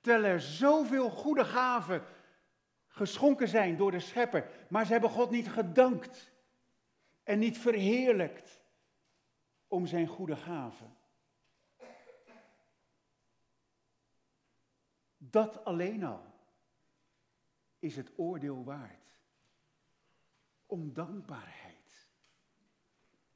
Terwijl 0.00 0.24
er 0.24 0.40
zoveel 0.40 1.10
goede 1.10 1.44
gaven 1.44 2.02
geschonken 2.86 3.48
zijn 3.48 3.76
door 3.76 3.90
de 3.90 4.00
schepper. 4.00 4.66
Maar 4.68 4.86
ze 4.86 4.92
hebben 4.92 5.10
God 5.10 5.30
niet 5.30 5.48
gedankt 5.48 6.32
en 7.22 7.38
niet 7.38 7.58
verheerlijkt 7.58 8.60
om 9.68 9.86
zijn 9.86 10.06
goede 10.06 10.36
gaven. 10.36 10.96
Dat 15.16 15.64
alleen 15.64 16.04
al 16.04 16.33
is 17.84 17.96
het 17.96 18.12
oordeel 18.16 18.64
waard. 18.64 19.18
Om 20.66 20.92
dankbaarheid. 20.92 22.08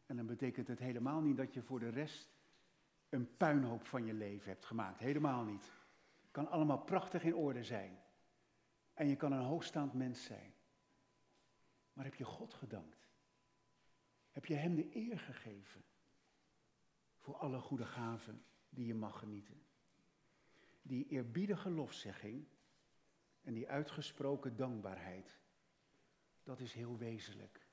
En 0.07 0.17
dan 0.17 0.27
betekent 0.27 0.69
het 0.69 0.79
helemaal 0.79 1.21
niet 1.21 1.37
dat 1.37 1.55
je 1.55 1.63
voor 1.63 1.79
de 1.79 1.89
rest 1.89 2.37
een 3.09 3.37
puinhoop 3.37 3.87
van 3.87 4.07
je 4.07 4.13
leven 4.13 4.49
hebt 4.49 4.65
gemaakt. 4.65 4.99
Helemaal 4.99 5.45
niet. 5.45 5.73
Kan 6.31 6.49
allemaal 6.49 6.79
prachtig 6.79 7.23
in 7.23 7.35
orde 7.35 7.65
zijn. 7.65 7.99
En 8.95 9.09
je 9.09 9.17
kan 9.17 9.33
een 9.33 9.45
hoogstaand 9.45 9.93
mens 9.93 10.25
zijn. 10.25 10.55
Maar 11.93 12.05
heb 12.05 12.15
je 12.15 12.25
God 12.25 12.55
gedankt? 12.55 13.09
Heb 14.31 14.47
je 14.47 14.55
Hem 14.55 14.75
de 14.75 14.97
eer 14.97 15.19
gegeven? 15.19 15.85
Voor 17.17 17.37
alle 17.37 17.61
goede 17.61 17.87
gaven 17.87 18.45
die 18.69 18.87
je 18.87 18.95
mag 18.95 19.19
genieten. 19.19 19.63
Die 20.83 21.09
eerbiedige 21.09 21.71
lofzegging 21.71 22.47
en 23.49 23.55
die 23.55 23.69
uitgesproken 23.69 24.57
dankbaarheid, 24.57 25.39
dat 26.43 26.61
is 26.61 26.73
heel 26.73 26.99
wezenlijk. 26.99 27.67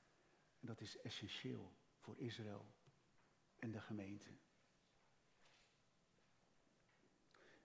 En 0.60 0.66
dat 0.66 0.80
is 0.80 1.00
essentieel 1.00 1.72
voor 1.98 2.18
Israël 2.18 2.66
en 3.56 3.70
de 3.70 3.80
gemeente. 3.80 4.30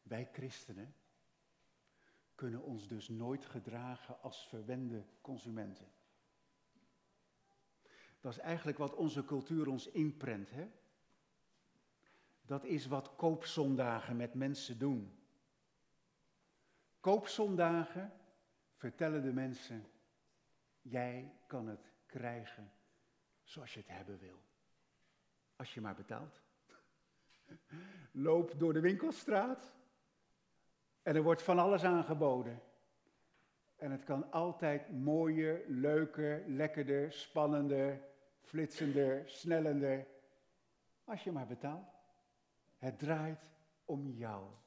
Wij 0.02 0.30
christenen 0.32 0.96
kunnen 2.36 2.62
ons 2.62 2.88
dus 2.88 3.10
nooit 3.10 3.46
gedragen 3.46 4.22
als 4.22 4.48
verwende 4.48 5.06
consumenten. 5.22 5.92
Dat 8.20 8.32
is 8.32 8.40
eigenlijk 8.40 8.78
wat 8.78 8.96
onze 8.96 9.26
cultuur 9.26 9.68
ons 9.68 9.88
inprent. 9.88 10.50
Hè? 10.50 10.72
Dat 12.42 12.64
is 12.64 12.86
wat 12.86 13.16
koopzondagen 13.16 14.16
met 14.16 14.34
mensen 14.34 14.80
doen. 14.80 15.21
Koopzondagen 17.02 18.14
vertellen 18.76 19.24
de 19.24 19.34
mensen, 19.34 19.88
jij 20.82 21.34
kan 21.48 21.68
het 21.68 21.92
krijgen 22.06 22.72
zoals 23.44 23.74
je 23.74 23.80
het 23.80 23.90
hebben 23.90 24.20
wil. 24.20 24.42
Als 25.56 25.74
je 25.74 25.82
maar 25.82 25.96
betaalt. 25.96 26.42
Loop 28.12 28.60
door 28.60 28.74
de 28.74 28.80
winkelstraat 28.80 29.74
en 31.02 31.16
er 31.16 31.24
wordt 31.24 31.44
van 31.44 31.60
alles 31.60 31.84
aangeboden. 31.84 32.62
En 33.76 33.92
het 33.92 34.04
kan 34.04 34.32
altijd 34.32 34.92
mooier, 34.92 35.64
leuker, 35.68 36.44
lekkerder, 36.48 37.12
spannender, 37.14 38.02
flitsender, 38.42 39.30
snellender. 39.30 40.08
Als 41.04 41.24
je 41.24 41.32
maar 41.32 41.48
betaalt. 41.48 41.94
Het 42.78 43.00
draait 43.00 43.50
om 43.86 44.08
jou. 44.08 44.61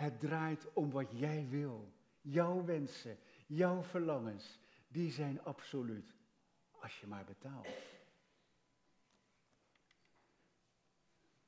Het 0.00 0.20
draait 0.20 0.72
om 0.72 0.90
wat 0.90 1.18
jij 1.18 1.48
wil. 1.48 1.92
Jouw 2.20 2.64
wensen, 2.64 3.18
jouw 3.46 3.82
verlangens, 3.82 4.58
die 4.88 5.10
zijn 5.10 5.42
absoluut. 5.42 6.14
Als 6.70 7.00
je 7.00 7.06
maar 7.06 7.24
betaalt. 7.24 7.68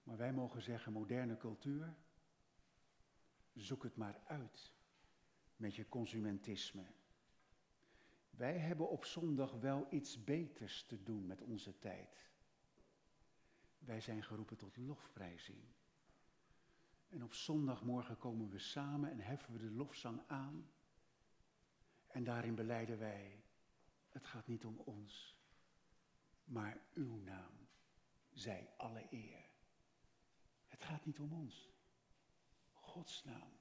Maar 0.03 0.17
wij 0.17 0.33
mogen 0.33 0.63
zeggen, 0.63 0.93
moderne 0.93 1.37
cultuur, 1.37 1.95
zoek 3.55 3.83
het 3.83 3.97
maar 3.97 4.21
uit 4.27 4.73
met 5.57 5.75
je 5.75 5.89
consumentisme. 5.89 6.87
Wij 8.31 8.59
hebben 8.59 8.89
op 8.89 9.05
zondag 9.05 9.53
wel 9.53 9.87
iets 9.91 10.25
beters 10.25 10.85
te 10.87 11.03
doen 11.03 11.27
met 11.27 11.41
onze 11.41 11.79
tijd. 11.79 12.31
Wij 13.79 14.01
zijn 14.01 14.23
geroepen 14.23 14.57
tot 14.57 14.77
lofprijzing. 14.77 15.63
En 17.13 17.23
op 17.23 17.35
zondagmorgen 17.35 18.19
komen 18.19 18.51
we 18.51 18.59
samen 18.59 19.11
en 19.11 19.21
heffen 19.21 19.53
we 19.53 19.59
de 19.59 19.71
lofzang 19.71 20.21
aan. 20.27 20.71
En 22.07 22.25
daarin 22.25 22.55
beleiden 22.55 22.99
wij, 22.99 23.45
het 24.09 24.27
gaat 24.27 24.47
niet 24.47 24.65
om 24.65 24.79
ons, 24.79 25.37
maar 26.45 26.81
uw 26.95 27.17
naam, 27.17 27.69
zij 28.31 28.73
alle 28.77 29.07
eer. 29.11 29.45
Het 30.67 30.85
gaat 30.85 31.05
niet 31.05 31.19
om 31.19 31.33
ons. 31.33 31.71
Gods 32.73 33.25
naam, 33.25 33.53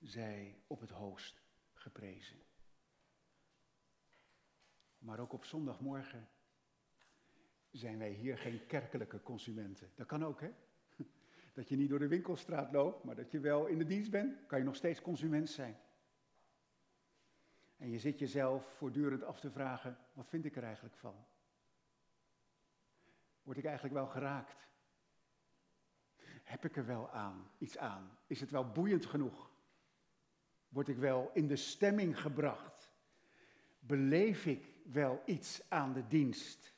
zij 0.00 0.62
op 0.66 0.80
het 0.80 0.90
hoogst 0.90 1.42
geprezen. 1.72 2.42
Maar 4.98 5.18
ook 5.18 5.32
op 5.32 5.44
zondagmorgen 5.44 6.28
zijn 7.70 7.98
wij 7.98 8.10
hier 8.10 8.38
geen 8.38 8.66
kerkelijke 8.66 9.22
consumenten. 9.22 9.92
Dat 9.94 10.06
kan 10.06 10.24
ook, 10.24 10.40
hè? 10.40 10.52
Dat 11.52 11.68
je 11.68 11.76
niet 11.76 11.88
door 11.88 11.98
de 11.98 12.08
winkelstraat 12.08 12.72
loopt, 12.72 13.04
maar 13.04 13.14
dat 13.14 13.30
je 13.30 13.40
wel 13.40 13.66
in 13.66 13.78
de 13.78 13.86
dienst 13.86 14.10
bent, 14.10 14.46
kan 14.46 14.58
je 14.58 14.64
nog 14.64 14.76
steeds 14.76 15.00
consument 15.00 15.50
zijn. 15.50 15.76
En 17.76 17.90
je 17.90 17.98
zit 17.98 18.18
jezelf 18.18 18.76
voortdurend 18.76 19.22
af 19.22 19.40
te 19.40 19.50
vragen, 19.50 19.98
wat 20.12 20.28
vind 20.28 20.44
ik 20.44 20.56
er 20.56 20.62
eigenlijk 20.62 20.96
van? 20.96 21.26
Word 23.42 23.58
ik 23.58 23.64
eigenlijk 23.64 23.94
wel 23.94 24.06
geraakt? 24.06 24.68
Heb 26.42 26.64
ik 26.64 26.76
er 26.76 26.86
wel 26.86 27.10
aan, 27.10 27.50
iets 27.58 27.78
aan? 27.78 28.18
Is 28.26 28.40
het 28.40 28.50
wel 28.50 28.72
boeiend 28.72 29.06
genoeg? 29.06 29.50
Word 30.68 30.88
ik 30.88 30.96
wel 30.96 31.30
in 31.34 31.46
de 31.46 31.56
stemming 31.56 32.20
gebracht? 32.20 32.90
Beleef 33.78 34.46
ik 34.46 34.74
wel 34.84 35.22
iets 35.26 35.70
aan 35.70 35.92
de 35.92 36.06
dienst? 36.06 36.74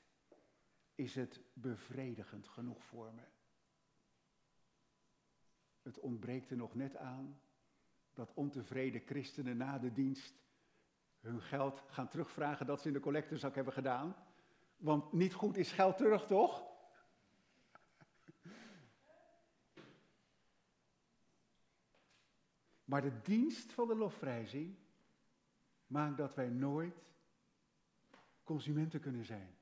Is 0.95 1.15
het 1.15 1.41
bevredigend 1.53 2.49
genoeg 2.49 2.85
voor 2.85 3.13
me? 3.15 3.34
Het 5.85 6.01
ontbreekt 6.01 6.51
er 6.51 6.57
nog 6.57 6.75
net 6.75 6.97
aan 6.97 7.41
dat 8.13 8.33
ontevreden 8.35 9.03
christenen 9.07 9.57
na 9.57 9.79
de 9.79 9.93
dienst 9.93 10.35
hun 11.21 11.41
geld 11.41 11.83
gaan 11.87 12.09
terugvragen 12.09 12.67
dat 12.67 12.81
ze 12.81 12.87
in 12.87 12.93
de 12.93 13.01
collectezak 13.01 13.55
hebben 13.55 13.73
gedaan. 13.73 14.17
Want 14.77 15.13
niet 15.13 15.35
goed 15.35 15.57
is 15.57 15.73
geld 15.73 15.97
terug, 15.97 16.27
toch? 16.27 16.73
Maar 22.85 23.03
de 23.03 23.21
dienst 23.23 23.73
van 23.73 23.89
de 23.89 23.97
lofprijzing 23.97 24.77
maakt 25.87 26.17
dat 26.17 26.35
wij 26.35 26.49
nooit 26.49 27.05
consumenten 28.45 29.01
kunnen 29.01 29.25
zijn. 29.25 29.57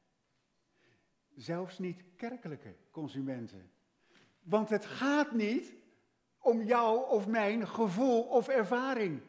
Zelfs 1.36 1.78
niet 1.78 2.04
kerkelijke 2.16 2.76
consumenten. 2.90 3.70
Want 4.42 4.68
het 4.68 4.84
gaat 4.84 5.32
niet 5.32 5.81
om 6.42 6.62
jou 6.62 7.10
of 7.10 7.26
mijn 7.26 7.68
gevoel 7.68 8.22
of 8.22 8.48
ervaring. 8.48 9.20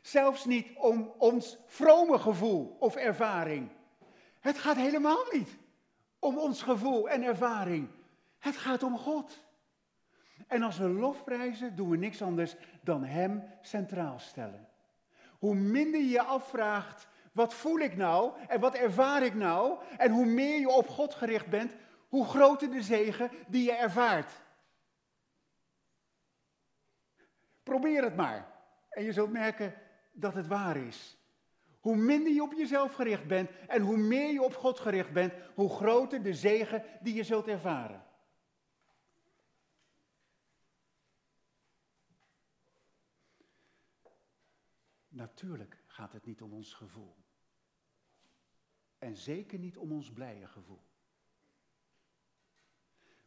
Zelfs 0.00 0.44
niet 0.44 0.68
om 0.76 1.12
ons 1.18 1.58
vrome 1.66 2.18
gevoel 2.18 2.76
of 2.80 2.96
ervaring. 2.96 3.68
Het 4.40 4.58
gaat 4.58 4.76
helemaal 4.76 5.24
niet 5.30 5.56
om 6.18 6.38
ons 6.38 6.62
gevoel 6.62 7.08
en 7.08 7.22
ervaring. 7.22 7.88
Het 8.38 8.56
gaat 8.56 8.82
om 8.82 8.98
God. 8.98 9.46
En 10.46 10.62
als 10.62 10.78
we 10.78 10.88
lofprijzen, 10.88 11.76
doen 11.76 11.90
we 11.90 11.96
niks 11.96 12.22
anders 12.22 12.56
dan 12.82 13.04
Hem 13.04 13.44
centraal 13.62 14.18
stellen. 14.18 14.68
Hoe 15.38 15.54
minder 15.54 16.00
je 16.00 16.08
je 16.08 16.22
afvraagt, 16.22 17.06
wat 17.32 17.54
voel 17.54 17.78
ik 17.78 17.96
nou 17.96 18.32
en 18.48 18.60
wat 18.60 18.74
ervaar 18.74 19.22
ik 19.22 19.34
nou? 19.34 19.78
En 19.96 20.10
hoe 20.10 20.26
meer 20.26 20.60
je 20.60 20.68
op 20.68 20.88
God 20.88 21.14
gericht 21.14 21.48
bent, 21.48 21.72
hoe 22.08 22.26
groter 22.26 22.70
de 22.70 22.82
zegen 22.82 23.30
die 23.46 23.64
je 23.64 23.72
ervaart. 23.72 24.32
Probeer 27.68 28.02
het 28.02 28.16
maar. 28.16 28.52
En 28.88 29.04
je 29.04 29.12
zult 29.12 29.30
merken 29.30 29.74
dat 30.12 30.34
het 30.34 30.46
waar 30.46 30.76
is. 30.76 31.16
Hoe 31.80 31.96
minder 31.96 32.32
je 32.32 32.42
op 32.42 32.52
jezelf 32.52 32.94
gericht 32.94 33.26
bent 33.26 33.50
en 33.66 33.82
hoe 33.82 33.96
meer 33.96 34.32
je 34.32 34.42
op 34.42 34.54
God 34.54 34.80
gericht 34.80 35.12
bent, 35.12 35.32
hoe 35.54 35.70
groter 35.70 36.22
de 36.22 36.34
zegen 36.34 36.82
die 37.00 37.14
je 37.14 37.22
zult 37.22 37.46
ervaren. 37.46 38.04
Natuurlijk 45.08 45.82
gaat 45.86 46.12
het 46.12 46.24
niet 46.24 46.42
om 46.42 46.52
ons 46.52 46.74
gevoel. 46.74 47.16
En 48.98 49.16
zeker 49.16 49.58
niet 49.58 49.76
om 49.76 49.92
ons 49.92 50.12
blije 50.12 50.46
gevoel. 50.46 50.82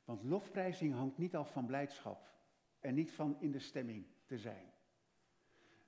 Want 0.04 0.24
lofprijzing 0.24 0.94
hangt 0.94 1.18
niet 1.18 1.36
af 1.36 1.52
van 1.52 1.66
blijdschap 1.66 2.30
en 2.80 2.94
niet 2.94 3.12
van 3.12 3.38
in 3.40 3.52
de 3.52 3.60
stemming 3.60 4.06
te 4.32 4.38
zijn. 4.38 4.74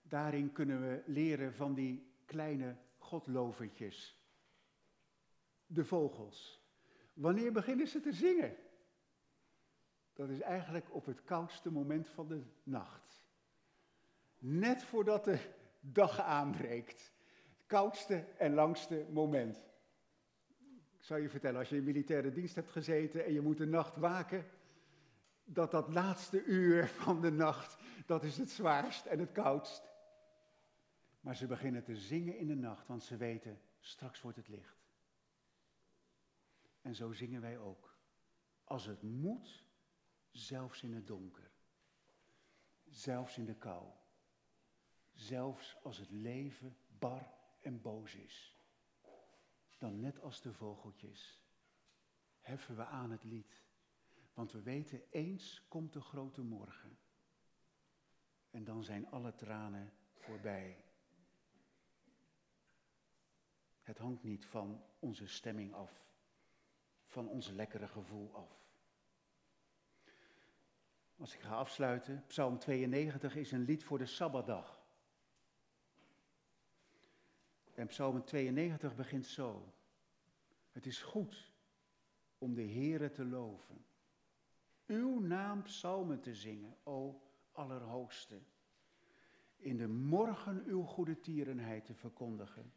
Daarin 0.02 0.52
kunnen 0.52 0.82
we 0.82 1.04
leren 1.06 1.54
van 1.54 1.74
die 1.74 2.14
kleine 2.26 2.76
godlovertjes. 2.98 4.22
de 5.66 5.86
vogels. 5.86 6.62
Wanneer 7.14 7.52
beginnen 7.52 7.88
ze 7.88 8.00
te 8.00 8.14
zingen? 8.14 8.56
Dat 10.14 10.30
is 10.30 10.40
eigenlijk 10.40 10.94
op 10.94 11.06
het 11.06 11.24
koudste 11.24 11.72
moment 11.72 12.10
van 12.10 12.28
de 12.28 12.44
nacht. 12.64 13.26
Net 14.38 14.84
voordat 14.84 15.24
de 15.24 15.40
dag 15.80 16.20
aanbreekt. 16.20 17.14
Het 17.50 17.66
koudste 17.66 18.26
en 18.38 18.54
langste 18.54 19.06
moment. 19.12 19.64
Ik 20.98 21.04
zou 21.04 21.22
je 21.22 21.30
vertellen, 21.30 21.60
als 21.60 21.70
je 21.70 21.78
in 21.78 21.84
militaire 21.84 22.32
dienst 22.32 22.56
hebt 22.56 22.72
gezeten 22.72 23.26
en 23.26 23.34
je 23.34 23.42
moet 23.42 23.58
de 23.58 23.66
nacht 23.66 23.96
waken, 23.96 24.46
dat 25.44 25.72
dat 25.72 25.94
laatste 25.94 26.44
uur 26.44 26.88
van 26.88 27.22
de 27.22 27.32
nacht, 27.32 27.78
dat 28.06 28.24
is 28.24 28.38
het 28.38 28.50
zwaarst 28.50 29.06
en 29.06 29.20
het 29.20 29.32
koudst. 29.32 29.92
Maar 31.20 31.36
ze 31.36 31.48
beginnen 31.48 31.84
te 31.84 31.96
zingen 31.96 32.38
in 32.38 32.48
de 32.48 32.56
nacht, 32.56 32.88
want 32.88 33.04
ze 33.04 33.18
weten, 33.18 33.62
straks 33.80 34.22
wordt 34.22 34.38
het 34.38 34.48
licht. 34.48 34.84
En 36.82 36.96
zo 36.96 37.12
zingen 37.12 37.42
wij 37.42 37.58
ook. 37.58 37.98
Als 38.64 38.86
het 38.86 39.02
moet, 39.02 39.64
zelfs 40.32 40.84
in 40.84 40.94
het 40.94 41.08
donker. 41.08 41.52
Zelfs 42.90 43.38
in 43.38 43.46
de 43.46 43.56
kou. 43.56 43.88
Zelfs 45.14 45.78
als 45.84 45.98
het 45.98 46.12
leven 46.12 46.78
bar 47.00 47.34
en 47.62 47.82
boos 47.82 48.16
is. 48.16 48.58
Dan 49.78 50.00
net 50.00 50.20
als 50.20 50.42
de 50.42 50.54
vogeltjes 50.54 51.42
heffen 52.40 52.76
we 52.76 52.86
aan 52.86 53.12
het 53.12 53.24
lied. 53.24 53.63
Want 54.34 54.52
we 54.52 54.62
weten, 54.62 55.02
eens 55.10 55.66
komt 55.68 55.94
de 55.94 56.02
grote 56.02 56.42
morgen. 56.42 56.98
En 58.50 58.64
dan 58.64 58.84
zijn 58.84 59.10
alle 59.10 59.36
tranen 59.36 59.94
voorbij. 60.14 60.84
Het 63.82 63.98
hangt 63.98 64.24
niet 64.24 64.46
van 64.46 64.84
onze 65.00 65.28
stemming 65.28 65.74
af, 65.74 66.06
van 67.06 67.28
ons 67.28 67.50
lekkere 67.50 67.88
gevoel 67.88 68.36
af. 68.36 68.64
Als 71.18 71.34
ik 71.34 71.40
ga 71.40 71.56
afsluiten, 71.56 72.24
Psalm 72.28 72.60
92 72.60 73.36
is 73.36 73.52
een 73.52 73.64
lied 73.64 73.84
voor 73.84 73.98
de 73.98 74.06
Sabbatdag. 74.06 74.82
En 77.74 77.88
Psalm 77.88 78.24
92 78.24 78.96
begint 78.96 79.26
zo. 79.26 79.74
Het 80.72 80.86
is 80.86 81.02
goed 81.02 81.52
om 82.38 82.54
de 82.54 82.68
Heere 82.68 83.12
te 83.12 83.26
loven. 83.26 83.86
Uw 84.88 85.20
naam 85.20 85.62
psalmen 85.62 86.22
te 86.22 86.36
zingen, 86.36 86.78
o 86.84 87.22
Allerhoogste. 87.52 88.42
In 89.58 89.78
de 89.78 89.88
morgen 89.88 90.64
uw 90.66 90.84
goede 90.84 91.20
tierenheid 91.20 91.86
te 91.86 91.94
verkondigen. 91.94 92.74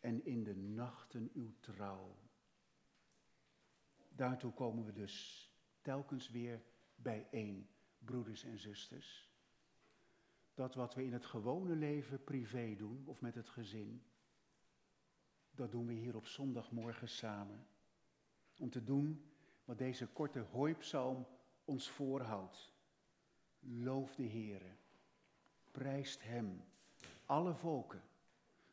En 0.00 0.24
in 0.24 0.44
de 0.44 0.56
nachten 0.56 1.30
uw 1.34 1.52
trouw. 1.60 2.16
Daartoe 4.08 4.52
komen 4.52 4.84
we 4.84 4.92
dus 4.92 5.46
telkens 5.80 6.30
weer 6.30 6.62
bijeen, 6.94 7.68
broeders 7.98 8.44
en 8.44 8.58
zusters. 8.58 9.30
Dat 10.54 10.74
wat 10.74 10.94
we 10.94 11.04
in 11.04 11.12
het 11.12 11.26
gewone 11.26 11.74
leven 11.74 12.24
privé 12.24 12.74
doen 12.76 13.06
of 13.06 13.20
met 13.20 13.34
het 13.34 13.48
gezin, 13.48 14.02
dat 15.50 15.70
doen 15.70 15.86
we 15.86 15.92
hier 15.92 16.16
op 16.16 16.26
zondagmorgen 16.26 17.08
samen. 17.08 17.66
Om 18.58 18.70
te 18.70 18.84
doen 18.84 19.30
wat 19.66 19.78
deze 19.78 20.06
korte 20.06 20.40
hooipsalm 20.40 21.26
ons 21.64 21.90
voorhoudt. 21.90 22.72
Loof 23.60 24.14
de 24.14 24.28
Heere, 24.28 24.76
prijst 25.70 26.22
Hem, 26.22 26.64
alle 27.26 27.54
volken, 27.54 28.02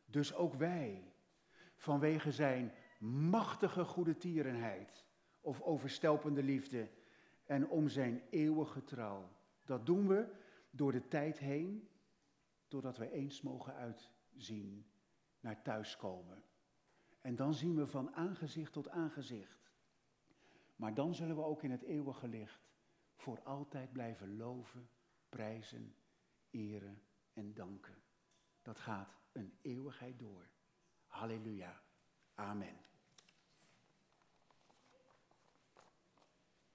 dus 0.06 0.34
ook 0.34 0.54
wij, 0.54 1.12
vanwege 1.76 2.32
Zijn 2.32 2.72
machtige 3.28 3.84
goede 3.84 4.16
tierenheid 4.16 5.04
of 5.40 5.60
overstelpende 5.60 6.42
liefde 6.42 6.90
en 7.46 7.68
om 7.68 7.88
Zijn 7.88 8.22
eeuwige 8.30 8.84
trouw. 8.84 9.28
Dat 9.64 9.86
doen 9.86 10.08
we 10.08 10.34
door 10.70 10.92
de 10.92 11.08
tijd 11.08 11.38
heen, 11.38 11.88
doordat 12.68 12.96
we 12.96 13.10
eens 13.10 13.42
mogen 13.42 13.74
uitzien 13.74 14.86
naar 15.40 15.62
thuiskomen. 15.62 16.42
En 17.20 17.36
dan 17.36 17.54
zien 17.54 17.76
we 17.76 17.86
van 17.86 18.14
aangezicht 18.14 18.72
tot 18.72 18.88
aangezicht. 18.88 19.63
Maar 20.76 20.94
dan 20.94 21.14
zullen 21.14 21.36
we 21.36 21.42
ook 21.42 21.62
in 21.62 21.70
het 21.70 21.82
eeuwige 21.82 22.28
licht 22.28 22.68
voor 23.16 23.42
altijd 23.42 23.92
blijven 23.92 24.36
loven, 24.36 24.88
prijzen, 25.28 25.96
eren 26.50 27.02
en 27.32 27.54
danken. 27.54 28.02
Dat 28.62 28.78
gaat 28.78 29.16
een 29.32 29.58
eeuwigheid 29.62 30.18
door. 30.18 30.48
Halleluja. 31.06 31.82
Amen. 32.34 32.76